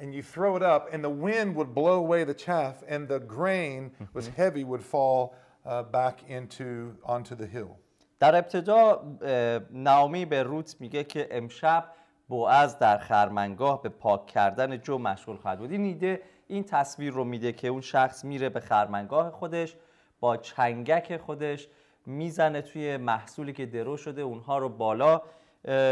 and 0.00 0.14
you 0.14 0.22
throw 0.22 0.56
it 0.56 0.62
up, 0.62 0.88
and 0.92 1.04
the 1.04 1.10
wind 1.10 1.54
would 1.54 1.74
blow 1.74 1.98
away 1.98 2.24
the 2.24 2.34
chaff, 2.34 2.82
and 2.88 3.08
the 3.08 3.20
grain 3.20 3.90
was 4.14 4.28
heavy 4.28 4.64
would 4.64 4.82
fall 4.82 5.34
uh, 5.66 5.82
back 5.82 6.16
into 6.28 6.96
onto 7.04 7.34
the 7.34 7.46
hill. 7.46 7.76
در 8.20 8.36
ابتدا 8.36 9.02
اه، 9.22 9.60
ناومی 9.70 10.24
به 10.24 10.42
روت 10.42 10.76
میگه 10.80 11.04
که 11.04 11.28
امشب 11.30 11.84
بوعز 12.28 12.78
در 12.78 12.98
خرمنگاه 12.98 13.82
به 13.82 13.88
پاک 13.88 14.26
کردن 14.26 14.76
جو 14.76 14.98
مشغول 14.98 15.36
خواهد 15.36 15.58
بود 15.58 15.70
این 15.72 15.84
ایده 15.84 16.22
این 16.46 16.64
تصویر 16.64 17.12
رو 17.12 17.24
میده 17.24 17.52
که 17.52 17.68
اون 17.68 17.80
شخص 17.80 18.24
میره 18.24 18.48
به 18.48 18.60
خرمنگاه 18.60 19.30
خودش 19.30 19.76
با 20.20 20.36
چنگک 20.36 21.16
خودش 21.16 21.68
می‌زنه 22.05 22.61
توی 22.61 22.97
محصولی 22.97 23.53
که 23.53 23.65
درو 23.65 23.97
شده 23.97 24.21
اونها 24.21 24.57
رو 24.57 24.69
بالا 24.69 25.21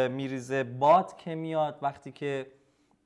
میریزه 0.09 0.63
باد 0.63 1.17
که 1.17 1.35
میاد 1.35 1.79
وقتی 1.81 2.11
که 2.11 2.47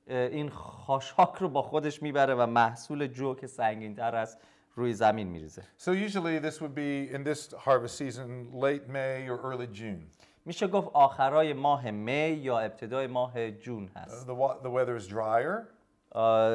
این 0.08 0.48
خاشاک 0.50 1.34
رو 1.38 1.48
با 1.48 1.62
خودش 1.62 2.02
می‌بره 2.02 2.34
و 2.34 2.46
محصول 2.46 3.06
جو 3.06 3.34
که 3.34 3.46
سنگینتر 3.46 4.16
است 4.16 4.38
روی 4.74 4.92
زمین 4.92 5.28
میریزه 5.28 5.62
So 5.78 5.88
usually 5.90 6.38
this 6.38 6.60
would 6.60 6.74
be 6.74 7.14
in 7.16 7.24
this 7.24 7.52
harvest 7.66 7.96
season, 7.98 8.52
late 8.52 8.88
May 8.88 9.28
or 9.28 9.38
early 9.42 9.66
June. 9.78 10.06
میشه 10.44 10.66
گفت 10.66 10.88
آخرای 10.92 11.52
ماه 11.52 11.90
می 11.90 12.12
یا 12.42 12.58
ابتدای 12.58 13.06
ماه 13.06 13.50
جون 13.50 13.88
Uh, 13.88 13.98
هست 13.98 14.26
the 14.26 14.30
the 14.62 14.70
weather 14.70 15.02
is 15.02 15.08
drier. 15.08 15.66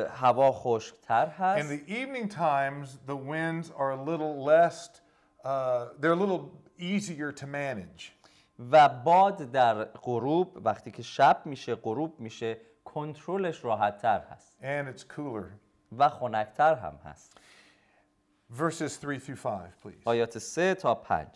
هوا 0.10 0.52
خشکتر 0.52 1.26
In 1.26 1.30
هست 1.42 1.70
the 1.70 1.90
evening 1.92 2.28
times, 2.30 2.98
the 3.08 3.16
winds 3.16 3.72
are 3.78 3.92
a 3.92 4.04
little 4.10 4.44
less, 4.46 5.02
they're 6.00 6.12
a 6.12 6.16
little 6.16 6.52
easier 6.80 7.32
to 7.32 7.48
manage. 7.48 8.12
و 8.72 8.90
باد 8.90 9.52
در 9.52 9.84
غروب 9.84 10.62
وقتی 10.66 10.92
که 10.92 11.04
شب 11.04 11.42
میشه 11.46 11.76
غروب 11.76 12.20
میشه 12.20 12.58
کنترلش 12.86 13.64
راحتتر 13.64 14.20
هست 14.20 14.58
And 14.62 14.98
it's 14.98 15.04
cooler. 15.04 15.46
و 15.98 16.10
خنکتر 16.10 16.76
هم 16.76 17.00
هست 17.06 17.38
Verses 18.58 18.88
3 18.88 19.20
through 19.20 19.36
5, 19.36 19.72
please. 19.84 20.02
آیات 20.06 20.38
سه 20.38 20.76
تا 20.76 20.96
پنج 20.96 21.30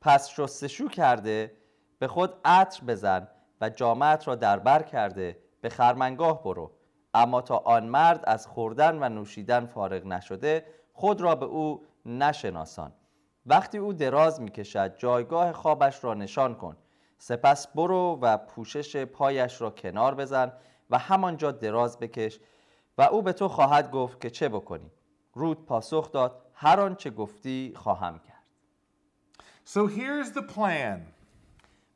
پس 0.00 0.28
شستشو 0.28 0.88
کرده 0.88 1.56
به 1.98 2.08
خود 2.08 2.34
عطر 2.44 2.84
بزن 2.84 3.28
و 3.60 3.70
جامعت 3.70 4.28
را 4.28 4.34
در 4.34 4.58
بر 4.58 4.82
کرده 4.82 5.38
به 5.60 5.68
خرمنگاه 5.68 6.42
برو 6.42 6.70
اما 7.14 7.40
تا 7.40 7.56
آن 7.56 7.86
مرد 7.86 8.24
از 8.26 8.46
خوردن 8.46 9.02
و 9.02 9.08
نوشیدن 9.08 9.66
فارغ 9.66 10.06
نشده 10.06 10.66
خود 10.92 11.20
را 11.20 11.34
به 11.34 11.46
او 11.46 11.86
نشناسان 12.06 12.92
وقتی 13.46 13.78
او 13.78 13.92
دراز 13.92 14.40
می‌کشد 14.40 14.98
جایگاه 14.98 15.52
خوابش 15.52 16.04
را 16.04 16.14
نشان 16.14 16.54
کن. 16.54 16.76
سپس 17.18 17.66
برو 17.66 18.18
و 18.22 18.36
پوشش 18.36 18.96
پایش 18.96 19.60
را 19.60 19.70
کنار 19.70 20.14
بزن 20.14 20.52
و 20.90 20.98
همانجا 20.98 21.52
دراز 21.52 21.98
بکش 21.98 22.40
و 22.98 23.02
او 23.02 23.22
به 23.22 23.32
تو 23.32 23.48
خواهد 23.48 23.90
گفت 23.90 24.20
که 24.20 24.30
چه 24.30 24.48
بکنی. 24.48 24.90
رود 25.34 25.66
پاسخ 25.66 26.12
داد 26.12 26.42
هر 26.54 26.80
آنچه 26.80 27.10
گفتی 27.10 27.72
خواهم 27.76 28.18
کرد. 28.18 28.44
So 29.66 29.88
here's 29.88 30.30
the 30.34 30.42
plan. 30.54 31.00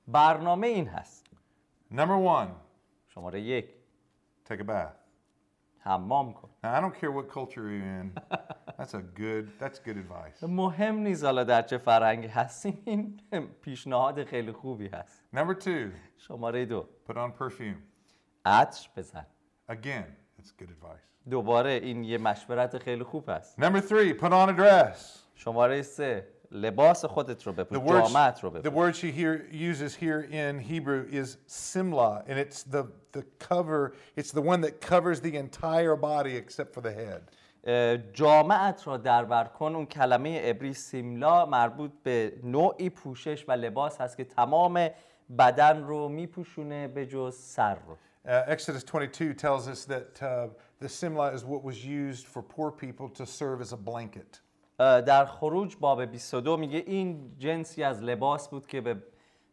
برنامه 0.08 0.66
این 0.66 0.86
هست. 0.86 1.26
Number 1.92 2.46
one, 2.46 2.48
شماره 3.08 3.40
یک. 3.40 3.68
Take 4.48 4.60
a 4.60 4.64
bath. 4.64 5.04
حمام 5.78 6.32
کن. 6.32 6.48
Now, 6.62 6.74
I 6.74 6.80
don't 6.80 6.94
care 7.00 7.10
what 7.10 7.28
culture 7.28 7.70
you're 7.70 8.00
in. 8.00 8.12
That's 8.77 8.93
a 8.93 9.01
good, 9.01 9.45
that's 9.59 9.79
good 9.79 9.97
advice. 9.97 10.43
مهم 10.43 10.95
نیست 10.95 11.23
حالا 11.23 11.43
در 11.43 11.61
چه 11.61 11.77
فرهنگی 11.77 12.27
هستیم 12.27 12.81
این 12.85 13.19
پیشنهاد 13.61 14.23
خیلی 14.23 14.51
خوبی 14.51 14.87
هست 14.87 15.23
Number 15.35 15.53
two, 15.63 15.91
شماره 16.17 16.65
دو 16.65 16.85
put 17.09 17.13
on 17.15 17.31
perfume. 17.41 17.77
عطر 18.45 18.89
بزن 18.97 19.25
Again, 19.71 20.05
it's 20.41 20.51
good 20.61 20.69
advice. 20.69 21.29
دوباره 21.29 21.69
این 21.71 22.03
یه 22.03 22.17
مشورت 22.17 22.77
خیلی 22.77 23.03
خوب 23.03 23.29
هست 23.29 23.61
Number 23.61 23.81
three, 23.81 24.13
put 24.21 24.31
on 24.31 24.49
a 24.49 24.59
dress. 24.59 25.17
شماره 25.35 25.81
سه 25.81 26.27
لباس 26.51 27.05
خودت 27.05 27.47
رو 27.47 27.53
The 27.53 27.55
بپوش 27.55 27.77
word, 27.77 28.07
جامعت 28.07 28.43
رو 28.43 28.49
the 28.49 28.53
بپوش 28.53 28.73
word 28.73 28.97
she 28.97 29.11
here 29.11 29.53
uses 29.53 29.95
here 29.95 30.21
in 30.31 30.59
Hebrew 30.59 31.05
is 31.11 31.37
simla, 31.47 32.23
and 32.27 32.39
it's 32.39 32.63
the, 32.63 32.83
the 33.11 33.23
cover, 33.49 33.93
it's 34.17 34.31
the 34.31 34.41
one 34.41 34.61
that 34.61 34.81
covers 34.89 35.19
the 35.21 35.35
entire 35.37 35.95
body 35.95 36.35
except 36.35 36.73
for 36.73 36.81
the 36.81 36.91
head. 36.93 37.21
جامعت 38.12 38.86
را 38.86 38.96
در 38.96 39.24
بر 39.24 39.44
کن 39.44 39.74
اون 39.74 39.86
کلمه 39.86 40.40
عبری 40.40 40.74
سیملا 40.74 41.46
مربوط 41.46 41.90
به 42.02 42.32
نوعی 42.42 42.90
پوشش 42.90 43.44
و 43.48 43.52
لباس 43.52 44.00
هست 44.00 44.16
که 44.16 44.24
تمام 44.24 44.88
بدن 45.38 45.82
رو 45.82 46.08
میپوشونه 46.08 46.88
به 46.88 47.06
جز 47.06 47.36
سر 47.36 47.74
رو 47.74 47.96
Uh, 48.26 48.30
Exodus 48.48 48.82
22 48.84 49.34
tells 49.34 49.68
us 49.68 49.84
that 49.84 50.22
uh, 50.22 50.48
the 50.80 50.88
simla 50.88 51.30
is 51.34 51.44
what 51.44 51.62
was 51.62 51.84
used 51.84 52.24
for 52.24 52.40
poor 52.42 52.70
people 52.70 53.06
to 53.10 53.26
serve 53.26 53.60
as 53.60 53.72
a 53.72 53.76
blanket. 53.76 54.40
اه، 54.78 55.00
در 55.00 55.24
خروج 55.24 55.76
باب 55.80 56.04
22 56.04 56.56
میگه 56.56 56.82
این 56.86 57.36
جنسی 57.38 57.82
از 57.82 58.02
لباس 58.02 58.48
بود 58.48 58.66
که 58.66 58.80
به 58.80 58.96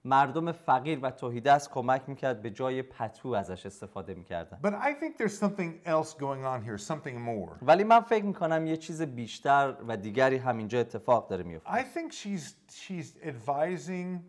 مردم 0.05 0.51
فقیر 0.51 0.99
و 1.01 1.11
توحیدست 1.11 1.69
کمک 1.71 2.09
می‌کرد 2.09 2.41
به 2.41 2.49
جای 2.49 2.81
پتو 2.81 3.29
ازش 3.29 3.65
استفاده 3.65 4.13
می‌کردن 4.13 4.59
But 4.63 4.73
I 4.73 4.93
think 4.93 5.17
there's 5.17 5.39
something 5.39 5.79
else 5.85 6.13
going 6.13 6.45
on 6.45 6.61
here, 6.65 6.77
something 6.77 7.15
more. 7.15 7.57
ولی 7.61 7.83
من 7.83 7.99
فکر 7.99 8.25
می‌کنم 8.25 8.67
یه 8.67 8.77
چیز 8.77 9.01
بیشتر 9.01 9.75
و 9.87 9.97
دیگری 9.97 10.37
همینجا 10.37 10.79
اتفاق 10.79 11.29
داره 11.29 11.43
میفته 11.43 11.71
I 11.71 11.83
think 11.83 12.11
she's 12.11 12.53
she's 12.71 13.27
advising 13.27 14.19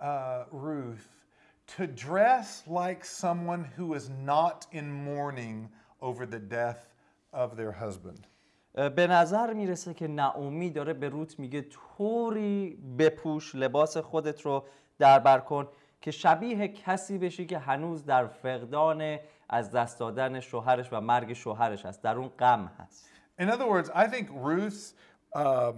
uh, 0.00 0.06
Ruth 0.52 1.08
to 1.76 1.86
dress 1.86 2.62
like 2.66 3.04
someone 3.04 3.64
who 3.76 3.94
is 3.94 4.08
not 4.32 4.66
in 4.72 4.86
mourning 5.08 5.68
over 6.00 6.26
the 6.26 6.38
death 6.38 6.82
of 7.32 7.56
their 7.56 7.72
husband. 7.72 8.26
به 8.96 9.06
نظر 9.06 9.52
می‌رسه 9.52 9.94
که 9.94 10.08
نعومی 10.08 10.70
داره 10.70 10.92
به 10.92 11.08
روت 11.08 11.38
میگه 11.38 11.62
طوری 11.62 12.78
بپوش 12.98 13.54
لباس 13.54 13.96
خودت 13.96 14.40
رو 14.40 14.64
در 14.98 15.18
بر 15.18 15.38
کن 15.38 15.68
که 16.00 16.10
شبیه 16.10 16.68
کسی 16.68 17.18
بشی 17.18 17.46
که 17.46 17.58
هنوز 17.58 18.04
در 18.04 18.26
فقدان 18.26 19.18
از 19.48 19.70
دست 19.70 19.98
دادن 19.98 20.40
شوهرش 20.40 20.92
و 20.92 21.00
مرگ 21.00 21.32
شوهرش 21.32 21.86
هست 21.86 22.02
در 22.02 22.16
اون 22.16 22.28
غم 22.28 22.70
هست 22.78 23.10
In 23.38 23.50
other 23.50 23.66
words, 23.66 23.90
I 23.94 24.06
think 24.06 24.28
Ruth, 24.32 24.94
um, 25.34 25.76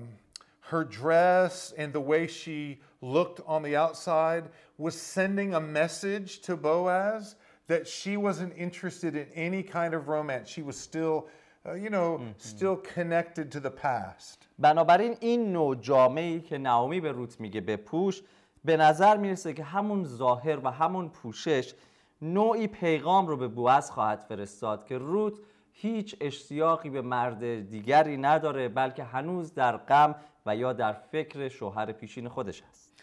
her 0.71 0.85
dress 0.85 1.73
and 1.77 1.93
the 1.93 2.01
way 2.01 2.27
she 2.27 2.79
looked 3.01 3.41
on 3.47 3.63
the 3.63 3.75
outside 3.75 4.45
was 4.77 4.95
sending 4.95 5.55
a 5.55 5.61
message 5.61 6.41
to 6.43 6.57
Boaz 6.57 7.35
that 7.67 7.87
she 7.87 8.17
wasn't 8.17 8.53
interested 8.57 9.17
in 9.17 9.27
any 9.35 9.63
kind 9.63 9.93
of 9.95 10.09
romance. 10.09 10.49
She 10.49 10.63
was 10.63 10.77
still, 10.79 11.27
uh, 11.67 11.75
you 11.75 11.91
know, 11.91 12.21
still 12.39 12.77
connected 12.77 13.51
to 13.53 13.61
the 13.61 13.71
past. 13.71 14.47
بنابراین 14.59 15.17
این 15.21 15.53
نوع 15.53 15.75
جامعی 15.75 16.41
که 16.41 16.59
نعومی 16.59 17.01
به 17.01 17.13
روت 17.13 17.41
میگه 17.41 17.61
بپوش 17.61 18.23
به 18.69 18.77
نظر 18.77 19.17
می‌رسه 19.17 19.53
که 19.53 19.65
همون 19.65 20.05
ظاهر 20.05 20.59
و 20.65 20.71
همون 20.71 21.09
پوشش 21.09 21.75
نوعی 22.23 22.67
پیغام 22.67 23.27
رو 23.27 23.37
به 23.37 23.49
بوعز 23.49 23.91
خواهد 23.91 24.19
فرستاد 24.19 24.87
که 24.87 24.99
روت 24.99 25.39
هیچ 25.73 26.17
اشتیاقی 26.21 26.91
به 26.91 27.03
مرد 27.03 27.71
دیگری 27.71 28.17
نداره 28.17 28.69
بلکه 28.69 29.05
هنوز 29.05 29.55
در 29.55 29.77
غم 29.77 30.15
و 30.47 30.57
یا 30.57 30.73
در 30.73 30.93
فکر 30.93 31.49
شوهر 31.49 31.93
پیشین 31.93 32.29
خودش 32.29 32.63
هست 32.63 33.03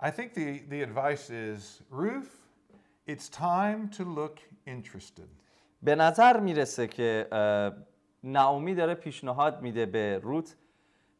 I 0.00 0.10
think 0.10 0.34
the, 0.34 0.70
the 0.70 0.82
advice 0.82 1.30
is 1.30 1.82
Ruth, 1.90 2.34
it's 3.06 3.28
time 3.28 3.88
to 3.98 4.04
look 4.04 4.40
interested. 4.66 5.28
به 5.82 5.94
نظر 5.94 6.40
می‌رسه 6.40 6.86
که 6.86 7.28
نعومی 8.24 8.74
داره 8.74 8.94
پیشنهاد 8.94 9.62
میده 9.62 9.86
به 9.86 10.20
روت 10.22 10.56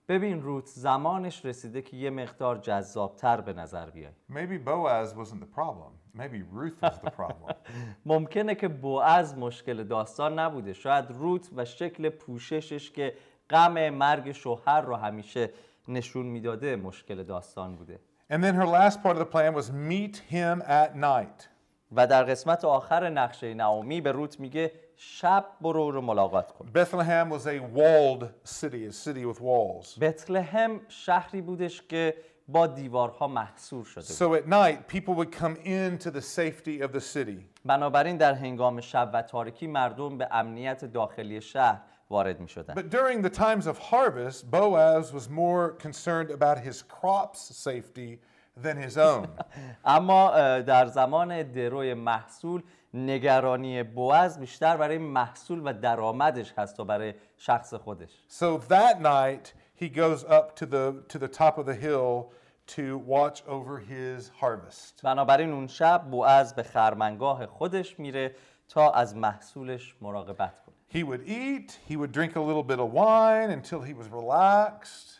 ببین 0.08 0.42
روت 0.42 0.66
زمانش 0.66 1.44
رسیده 1.44 1.82
که 1.82 1.96
یه 1.96 2.10
مقدار 2.10 2.58
جذابتر 2.58 3.40
به 3.40 3.52
نظر 3.52 3.90
بیای 3.90 4.12
Maybe 4.30 4.58
Boaz 4.64 5.14
wasn't 5.14 5.40
the 5.40 5.54
problem. 5.56 5.92
Maybe 6.14 6.42
Ruth 6.42 6.82
was 6.82 6.98
the 7.04 7.10
problem. 7.10 7.54
ممکنه 8.06 8.54
که 8.54 8.68
بوعز 8.68 9.34
مشکل 9.34 9.84
داستان 9.84 10.38
نبوده 10.38 10.72
شاید 10.72 11.04
روت 11.10 11.48
و 11.56 11.64
شکل 11.64 12.08
پوششش 12.08 12.90
که 12.90 13.14
غم 13.50 13.90
مرگ 13.90 14.32
شوهر 14.32 14.80
رو 14.80 14.96
همیشه 14.96 15.50
نشون 15.88 16.26
می‌داده 16.26 16.76
مشکل 16.76 17.22
داستان 17.22 17.76
بوده 17.76 18.00
and 18.30 18.44
then 18.44 18.54
her 18.54 18.66
last 18.66 19.02
part 19.02 19.16
of 19.16 19.18
the 19.18 19.30
plan 19.36 19.54
was 19.54 19.70
meet 19.72 20.16
him 20.30 20.62
at 20.62 20.96
night. 20.96 21.48
و 21.92 22.06
در 22.06 22.24
قسمت 22.24 22.64
آخر 22.64 23.08
نقشه 23.08 23.54
نعومی 23.54 24.00
به 24.00 24.12
روت 24.12 24.40
میگه 24.40 24.72
شب 24.97 25.45
برو 25.61 25.91
رو 25.91 26.01
ملاقات 26.01 26.51
کن 26.51 26.65
Bethlehem 26.73 27.29
was 27.29 27.45
a 27.47 27.59
walled 27.59 28.27
city, 28.43 28.85
a 28.85 28.91
city 28.91 29.25
with 29.25 29.41
walls. 29.41 29.99
بتلهم 29.99 30.81
شهری 30.87 31.41
بودش 31.41 31.81
که 31.81 32.15
با 32.47 32.67
دیوارها 32.67 33.27
محصور 33.27 33.85
شده 33.85 34.03
بود 34.03 34.39
So 34.39 34.41
at 34.43 34.47
night, 34.47 34.87
people 34.87 35.13
would 35.13 35.31
come 35.31 35.55
into 35.55 36.11
the 36.11 36.21
safety 36.21 36.81
of 36.81 36.91
the 36.91 37.01
city. 37.01 37.49
بنابراین 37.65 38.17
در 38.17 38.33
هنگام 38.33 38.81
شب 38.81 39.11
و 39.13 39.21
تاریکی 39.21 39.67
مردم 39.67 40.17
به 40.17 40.27
امنیت 40.31 40.85
داخلی 40.85 41.41
شهر 41.41 41.81
وارد 42.09 42.39
می 42.39 42.47
شدن. 42.47 42.73
But 42.73 42.89
during 42.89 43.21
the 43.21 43.29
times 43.29 43.67
of 43.67 43.77
harvest, 43.77 44.51
Boaz 44.51 45.13
was 45.13 45.29
more 45.29 45.69
concerned 45.71 46.29
about 46.31 46.57
his 46.59 46.81
crops' 46.81 47.55
safety 47.55 48.19
than 48.63 48.77
his 48.77 48.97
own. 48.97 49.27
اما 49.85 50.31
اه، 50.31 50.61
در 50.61 50.85
زمان 50.85 51.43
دروی 51.43 51.93
محصول 51.93 52.63
نگرانی 52.93 53.83
بوز 53.83 54.39
بیشتر 54.39 54.77
برای 54.77 54.97
محصول 54.97 55.61
و 55.65 55.73
درآمدش 55.73 56.53
هست 56.57 56.77
تا 56.77 56.83
برای 56.83 57.13
شخص 57.37 57.73
خودش 57.73 58.09
so 58.29 58.57
that 58.69 59.01
night, 59.01 59.53
he 59.75 59.89
goes 59.89 60.23
up 60.23 60.55
to 60.55 60.65
the, 60.65 60.93
to 61.13 61.19
the 61.19 61.27
top 61.27 61.57
of 61.57 61.65
the 61.65 61.75
hill 61.75 62.31
to 62.67 62.97
watch 62.97 63.43
over 63.47 63.79
his 63.79 64.31
harvest. 64.41 65.01
بنابراین 65.03 65.51
اون 65.51 65.67
شب 65.67 66.03
بوز 66.11 66.53
به 66.53 66.63
خرمنگاه 66.63 67.45
خودش 67.45 67.99
میره 67.99 68.35
تا 68.69 68.91
از 68.91 69.15
محصولش 69.15 69.95
مراقبت 70.01 70.53
کنه 70.65 70.73
He 70.93 71.03
would 71.03 71.27
eat, 71.27 71.79
he 71.89 71.95
would 71.97 72.11
drink 72.11 72.35
a 72.35 72.39
little 72.39 72.61
bit 72.61 72.79
of 72.79 72.91
wine 72.91 73.49
until 73.49 73.81
he 73.81 73.93
was 73.93 74.07
relaxed. 74.09 75.16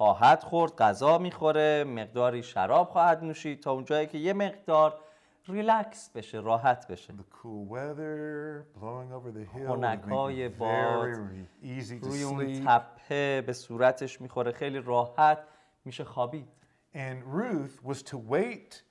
خواهد 0.00 0.42
خورد 0.42 0.76
غذا 0.76 1.18
می‌خوره 1.18 1.84
مقداری 1.84 2.42
شراب 2.42 2.88
خواهد 2.88 3.24
نوشید 3.24 3.60
تا 3.60 3.72
اونجایی 3.72 4.06
که 4.06 4.18
یه 4.18 4.32
مقدار 4.32 5.00
ریلکس 5.48 6.10
بشه 6.10 6.40
راحت 6.40 6.86
بشه 6.88 7.12
make 9.96 10.52
it 10.52 10.58
باد 10.58 11.08
روی 12.02 12.22
اون. 12.22 12.64
تپه 12.66 13.44
به 13.46 13.52
صورتش 13.52 14.20
می‌خوره 14.20 14.52
خیلی 14.52 14.78
راحت 14.78 15.38
میشه 15.84 16.04
خوابید 16.04 16.48
And 16.94 17.22
Ruth 17.34 17.84
was 17.90 18.02
to 18.02 18.16
wait 18.16 18.82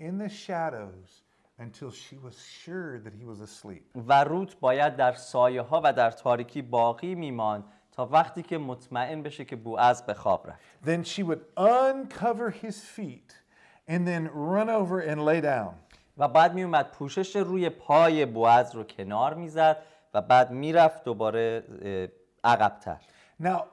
in 0.00 0.18
the 0.18 0.30
shadows 0.46 1.22
until 1.58 1.90
she 1.90 2.16
was 2.26 2.36
sure 2.64 2.98
that 3.04 3.14
he 3.20 3.24
was 3.24 3.40
asleep. 3.40 3.82
و 4.08 4.24
روت 4.24 4.60
باید 4.60 4.96
در 4.96 5.12
سایه 5.12 5.62
ها 5.62 5.80
و 5.84 5.92
در 5.92 6.10
تاریکی 6.10 6.62
باقی 6.62 7.14
میماند 7.14 7.64
تا 7.95 8.05
وقتی 8.05 8.43
که 8.43 8.57
مطمئن 8.57 9.23
بشه 9.23 9.45
که 9.45 9.55
بوعز 9.55 10.01
به 10.01 10.13
خواب 10.13 10.47
رفت 10.47 10.59
Then 10.85 11.03
she 11.07 11.23
would 11.23 11.41
uncover 11.57 12.49
his 12.49 12.75
feet 12.95 13.35
and 13.89 14.07
then 14.07 14.29
run 14.33 14.69
over 14.69 14.99
and 14.99 15.25
lay 15.25 15.41
down. 15.41 15.73
و 16.17 16.27
بعد 16.27 16.53
میومد 16.53 16.91
پوشش 16.91 17.35
روی 17.35 17.69
پای 17.69 18.25
بوعز 18.25 18.75
رو 18.75 18.83
کنار 18.83 19.33
میزد 19.33 19.77
و 20.13 20.21
بعد 20.21 20.51
میرفت 20.51 21.03
دوباره 21.03 21.63
اه، 21.81 22.07
عقبتر 22.53 22.97
Now, 23.43 23.63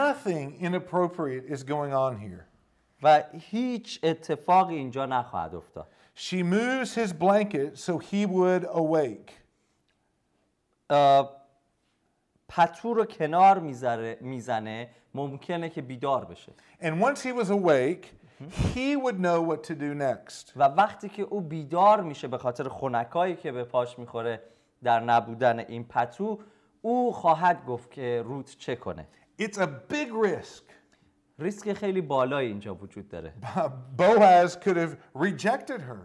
nothing 0.00 0.60
inappropriate 0.60 1.44
is 1.46 1.62
going 1.62 1.92
on 1.94 2.18
here. 2.18 2.44
و 3.02 3.22
هیچ 3.38 4.00
اتفاقی 4.02 4.74
اینجا 4.74 5.06
نخواهد 5.06 5.54
افتاد 5.54 5.86
She 6.16 6.42
moves 6.42 6.94
his 6.94 7.12
blanket 7.12 7.76
so 7.78 7.98
he 7.98 8.24
would 8.26 8.64
awake. 8.64 9.32
اه، 10.90 11.37
پتو 12.49 12.93
رو 12.93 13.05
کنار 13.05 13.59
میذاره- 13.59 14.17
می‌زنه 14.21 14.89
ممکنه 15.13 15.69
که 15.69 15.81
بیدار 15.81 16.25
بشه. 16.25 16.51
And 16.81 17.01
once 17.01 17.19
he 17.19 17.33
was 17.43 17.49
awake, 17.49 18.05
he 18.75 18.95
would 19.03 19.17
know 19.19 19.41
what 19.51 19.63
to 19.67 19.73
do 19.75 19.93
next. 19.99 20.51
و 20.55 20.63
وقتی 20.63 21.09
که 21.09 21.21
او 21.23 21.41
بیدار 21.41 22.01
میشه 22.01 22.27
به 22.27 22.37
خاطر 22.37 22.67
خونکایی 22.67 23.35
که 23.35 23.51
به 23.51 23.63
پاش 23.63 23.99
می‌خوره 23.99 24.41
در 24.83 24.99
نبودن 24.99 25.59
این 25.59 25.83
پتو 25.83 26.39
او 26.81 27.11
خواهد 27.13 27.65
گفت 27.65 27.91
که 27.91 28.21
روت 28.25 28.55
چه 28.57 28.75
کنه. 28.75 29.07
It's 29.41 29.55
a 29.57 29.67
big 29.93 30.09
risk. 30.27 30.63
ریسک 31.39 31.73
خیلی 31.73 32.01
بالایی 32.01 32.47
اینجا 32.49 32.75
وجود 32.75 33.09
داره. 33.09 33.33
Boaz 33.99 34.51
could 34.65 34.77
have 34.77 34.95
rejected 35.15 35.79
her, 35.89 35.99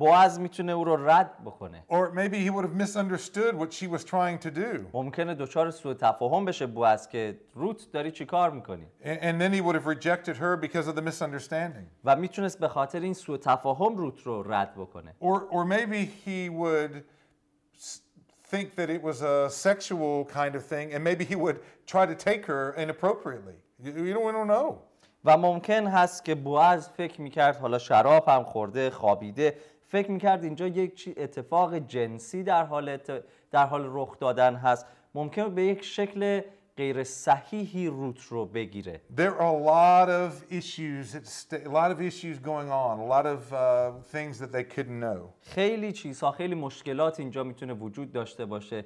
بوعز 0.00 0.40
می‌تونه 0.40 0.72
او 0.72 0.84
رو 0.84 1.08
رد 1.10 1.44
بکنه 1.44 1.84
or 1.88 2.10
maybe 2.14 2.36
he 2.36 2.50
would 2.50 2.64
have 2.64 2.86
misunderstood 2.86 3.54
what 3.54 3.72
she 3.72 3.86
was 3.86 4.04
trying 4.04 4.38
to 4.46 4.50
do. 4.50 4.86
ممکنه 4.92 5.34
دچار 5.34 5.70
سوء 5.70 5.94
تفاهم 5.94 6.44
بشه 6.44 6.66
بوعز 6.66 7.08
که 7.08 7.40
روت 7.54 7.92
داری 7.92 8.10
چی 8.10 8.24
کار 8.26 8.50
می‌کنی 8.50 8.86
And, 9.04 9.40
then 9.40 9.52
he 9.52 9.60
would 9.60 9.74
have 9.74 9.86
rejected 9.86 10.36
her 10.36 10.56
because 10.56 10.88
of 10.88 10.94
the 10.96 11.02
misunderstanding. 11.02 11.86
و 12.04 12.16
می‌تونست 12.16 12.58
به 12.58 12.68
خاطر 12.68 13.00
این 13.00 13.14
سوء 13.14 13.36
تفاهم 13.36 13.96
روت 13.96 14.22
رو 14.22 14.52
رد 14.52 14.74
بکنه 14.74 15.14
Or, 15.20 15.40
or 15.50 15.64
maybe 15.64 16.08
he 16.26 16.48
would 16.48 17.02
think 18.50 18.74
that 18.76 18.90
it 18.90 19.02
was 19.02 19.22
a 19.22 19.48
sexual 19.50 20.24
kind 20.24 20.54
of 20.58 20.62
thing, 20.72 20.86
and 20.94 21.04
maybe 21.04 21.24
he 21.32 21.36
would 21.36 21.58
try 21.86 22.04
to 22.12 22.16
take 22.28 22.42
her 22.46 22.74
inappropriately. 22.82 23.58
You, 23.84 23.90
you 24.06 24.12
don't, 24.14 24.24
we 24.24 24.32
don't 24.32 24.48
know. 24.56 24.78
و 25.24 25.36
ممکن 25.36 25.86
هست 25.86 26.24
که 26.24 26.34
بوعز 26.34 26.88
فکر 26.88 27.20
می‌کرد 27.20 27.56
حالا 27.56 27.78
شراب 27.78 28.28
هم 28.28 28.44
خورده 28.44 28.90
خوابیده 28.90 29.56
فکر 29.90 30.10
می‌کرد 30.10 30.44
اینجا 30.44 30.66
یک 30.66 30.94
چی 30.94 31.14
اتفاق 31.16 31.74
جنسی 31.74 32.42
در 32.42 32.64
حال 32.64 32.88
ات- 32.88 33.24
در 33.50 33.66
حال 33.66 33.88
رخ 33.92 34.18
دادن 34.18 34.54
هست. 34.54 34.86
ممکن 35.14 35.54
به 35.54 35.62
یک 35.62 35.84
شکل 35.84 36.40
غیر 36.76 37.04
صحیحی 37.04 37.86
روت 37.86 38.22
رو 38.22 38.46
بگیره. 38.46 39.00
There 39.16 39.34
are 39.40 39.54
a 39.56 39.66
lot 39.74 40.08
of 40.08 40.52
issues, 40.52 41.14
a 41.52 41.68
lot 41.68 41.90
of 41.94 42.00
issues 42.00 42.38
going 42.38 42.70
on, 42.84 42.94
a 42.98 43.08
lot 43.16 43.26
of 43.26 43.52
uh, 43.52 43.58
things 44.12 44.38
that 44.38 44.52
they 44.52 44.64
couldn't 44.74 45.00
know. 45.00 45.34
خیلی 45.40 45.92
چیزها 45.92 46.32
خیلی 46.32 46.54
مشکلات 46.54 47.20
اینجا 47.20 47.44
می‌تونه 47.44 47.72
وجود 47.72 48.12
داشته 48.12 48.46
باشه 48.46 48.84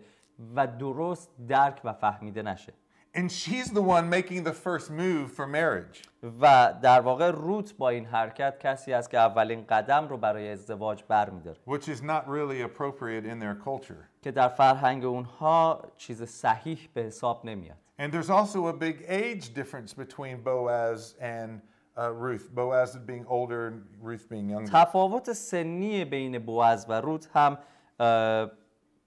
و 0.56 0.66
درست 0.66 1.30
درک 1.48 1.80
و 1.84 1.92
فهمیده 1.92 2.42
نشه. 2.42 2.72
And 3.15 3.31
she's 3.31 3.71
the 3.71 3.81
one 3.81 4.07
making 4.07 4.43
the 4.43 4.53
first 4.53 4.91
move 4.91 5.31
for 5.31 5.47
marriage. 5.47 6.03
و 6.41 6.73
در 6.81 7.01
واقع 7.01 7.31
روت 7.31 7.77
با 7.77 7.89
این 7.89 8.05
حرکت 8.05 8.59
کسی 8.59 8.93
است 8.93 9.09
که 9.09 9.17
اولین 9.17 9.65
قدم 9.69 10.07
رو 10.07 10.17
برای 10.17 10.51
ازدواج 10.51 11.03
برمیداره 11.07 11.57
which 11.67 11.83
is 11.87 12.01
not 12.01 12.23
really 12.27 12.61
appropriate 12.61 13.25
in 13.25 13.39
their 13.39 13.55
culture. 13.65 14.05
که 14.21 14.31
در 14.31 14.47
فرهنگ 14.47 15.05
اونها 15.05 15.81
چیز 15.97 16.23
صحیح 16.23 16.89
به 16.93 17.01
حساب 17.01 17.45
نمیاد 17.45 17.77
And 17.99 18.11
there's 18.13 18.29
also 18.29 18.67
a 18.67 18.73
big 18.73 19.03
age 19.09 19.53
difference 19.53 19.93
between 19.93 20.41
Boaz 20.43 21.15
and 21.21 21.49
uh, 21.97 22.11
Ruth. 22.13 22.49
Boaz 22.55 22.95
being 23.11 23.25
older 23.27 23.67
and 23.67 23.81
Ruth 24.01 24.29
being 24.29 24.49
younger. 24.49 24.71
تفاوت 24.71 25.33
سنی 25.33 26.05
بین 26.05 26.39
بوعز 26.39 26.85
و 26.89 27.01
روت 27.01 27.29
هم 27.33 27.57
اه، 27.99 28.51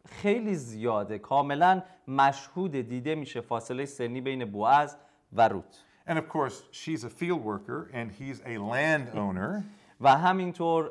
خیلی 0.08 0.54
زیاده 0.54 1.18
کاملا 1.18 1.82
مشهود 2.07 2.71
دیده 2.71 3.15
میشه 3.15 3.41
فاصله 3.41 3.85
سنی 3.85 4.21
بین 4.21 4.45
بوعز 4.45 4.95
و 5.33 5.47
روت 5.47 5.83
And 6.07 6.17
of 6.17 6.29
course, 6.29 6.63
she's 6.71 7.03
a 7.03 7.09
field 7.09 7.43
worker 7.43 7.89
and 7.93 8.11
he's 8.11 8.39
a 8.45 8.57
landowner. 8.57 9.63
و 10.01 10.17
همینطور 10.17 10.89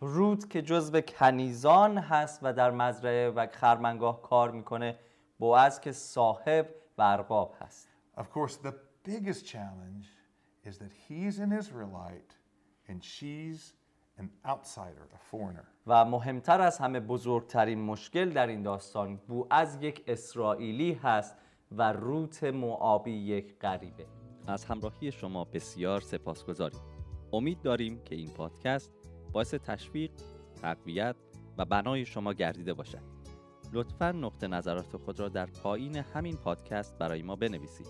روت 0.00 0.50
که 0.50 0.62
جزو 0.62 1.00
کنیزان 1.00 1.98
هست 1.98 2.40
و 2.42 2.52
در 2.52 2.70
مزرعه 2.70 3.30
و 3.30 3.46
خرمنگاه 3.52 4.22
کار 4.22 4.50
می‌کنه 4.50 4.98
بوعز 5.38 5.80
که 5.80 5.92
صاحب 5.92 6.68
و 6.98 7.02
ارباب 7.02 7.54
هست 7.60 7.88
Of 8.16 8.24
course, 8.30 8.56
the 8.56 8.74
biggest 9.04 9.46
challenge 9.46 10.06
is 10.64 10.78
that 10.78 10.92
he's 11.08 11.38
an 11.38 11.52
Israelite 11.52 12.32
and 12.88 13.02
she's 13.02 13.72
an 14.18 14.28
outsider, 14.44 15.06
a 15.14 15.18
foreigner. 15.30 15.66
و 15.86 16.04
مهمتر 16.04 16.60
از 16.60 16.78
همه 16.78 17.00
بزرگترین 17.00 17.80
مشکل 17.82 18.30
در 18.30 18.46
این 18.46 18.62
داستان 18.62 19.16
بوعز 19.16 19.78
یک 19.80 20.04
اسرائیلی 20.06 20.92
هست 20.92 21.36
و 21.72 21.92
روت 21.92 22.44
موآبی 22.44 23.10
یک 23.10 23.58
غریبه. 23.58 24.06
از 24.46 24.64
همراهی 24.64 25.12
شما 25.12 25.44
بسیار 25.44 26.00
سپاسگزاریم. 26.00 26.80
امید 27.32 27.62
داریم 27.62 28.02
که 28.04 28.14
این 28.14 28.30
پادکست 28.30 28.92
باعث 29.32 29.54
تشویق 29.54 30.10
تقویت 30.62 31.16
و 31.58 31.64
بنای 31.64 32.04
شما 32.04 32.32
گردیده 32.32 32.74
باشد. 32.74 33.02
لطفا 33.72 34.12
نقطه 34.12 34.46
نظرات 34.46 34.96
خود 34.96 35.20
را 35.20 35.28
در 35.28 35.46
پایین 35.46 35.96
همین 35.96 36.36
پادکست 36.36 36.98
برای 36.98 37.22
ما 37.22 37.36
بنویسید 37.36 37.86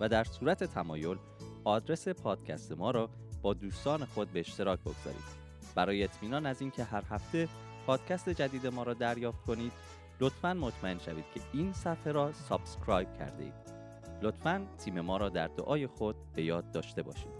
و 0.00 0.08
در 0.08 0.24
صورت 0.24 0.64
تمایل 0.64 1.16
آدرس 1.64 2.08
پادکست 2.08 2.72
ما 2.72 2.90
را 2.90 3.10
با 3.42 3.54
دوستان 3.54 4.04
خود 4.04 4.32
به 4.32 4.40
اشتراک 4.40 4.80
بگذارید. 4.80 5.47
برای 5.78 6.04
اطمینان 6.04 6.46
از 6.46 6.60
اینکه 6.60 6.84
هر 6.84 7.02
هفته 7.10 7.48
پادکست 7.86 8.28
جدید 8.28 8.66
ما 8.66 8.82
را 8.82 8.94
دریافت 8.94 9.44
کنید 9.46 9.72
لطفا 10.20 10.54
مطمئن 10.54 10.98
شوید 10.98 11.24
که 11.34 11.40
این 11.52 11.72
صفحه 11.72 12.12
را 12.12 12.32
subscribe 12.32 13.08
کرده 13.18 13.44
اید 13.44 13.54
لطفا 14.22 14.66
تیم 14.78 15.00
ما 15.00 15.16
را 15.16 15.28
در 15.28 15.46
دعای 15.46 15.86
خود 15.86 16.16
به 16.34 16.42
یاد 16.42 16.72
داشته 16.72 17.02
باشید. 17.02 17.37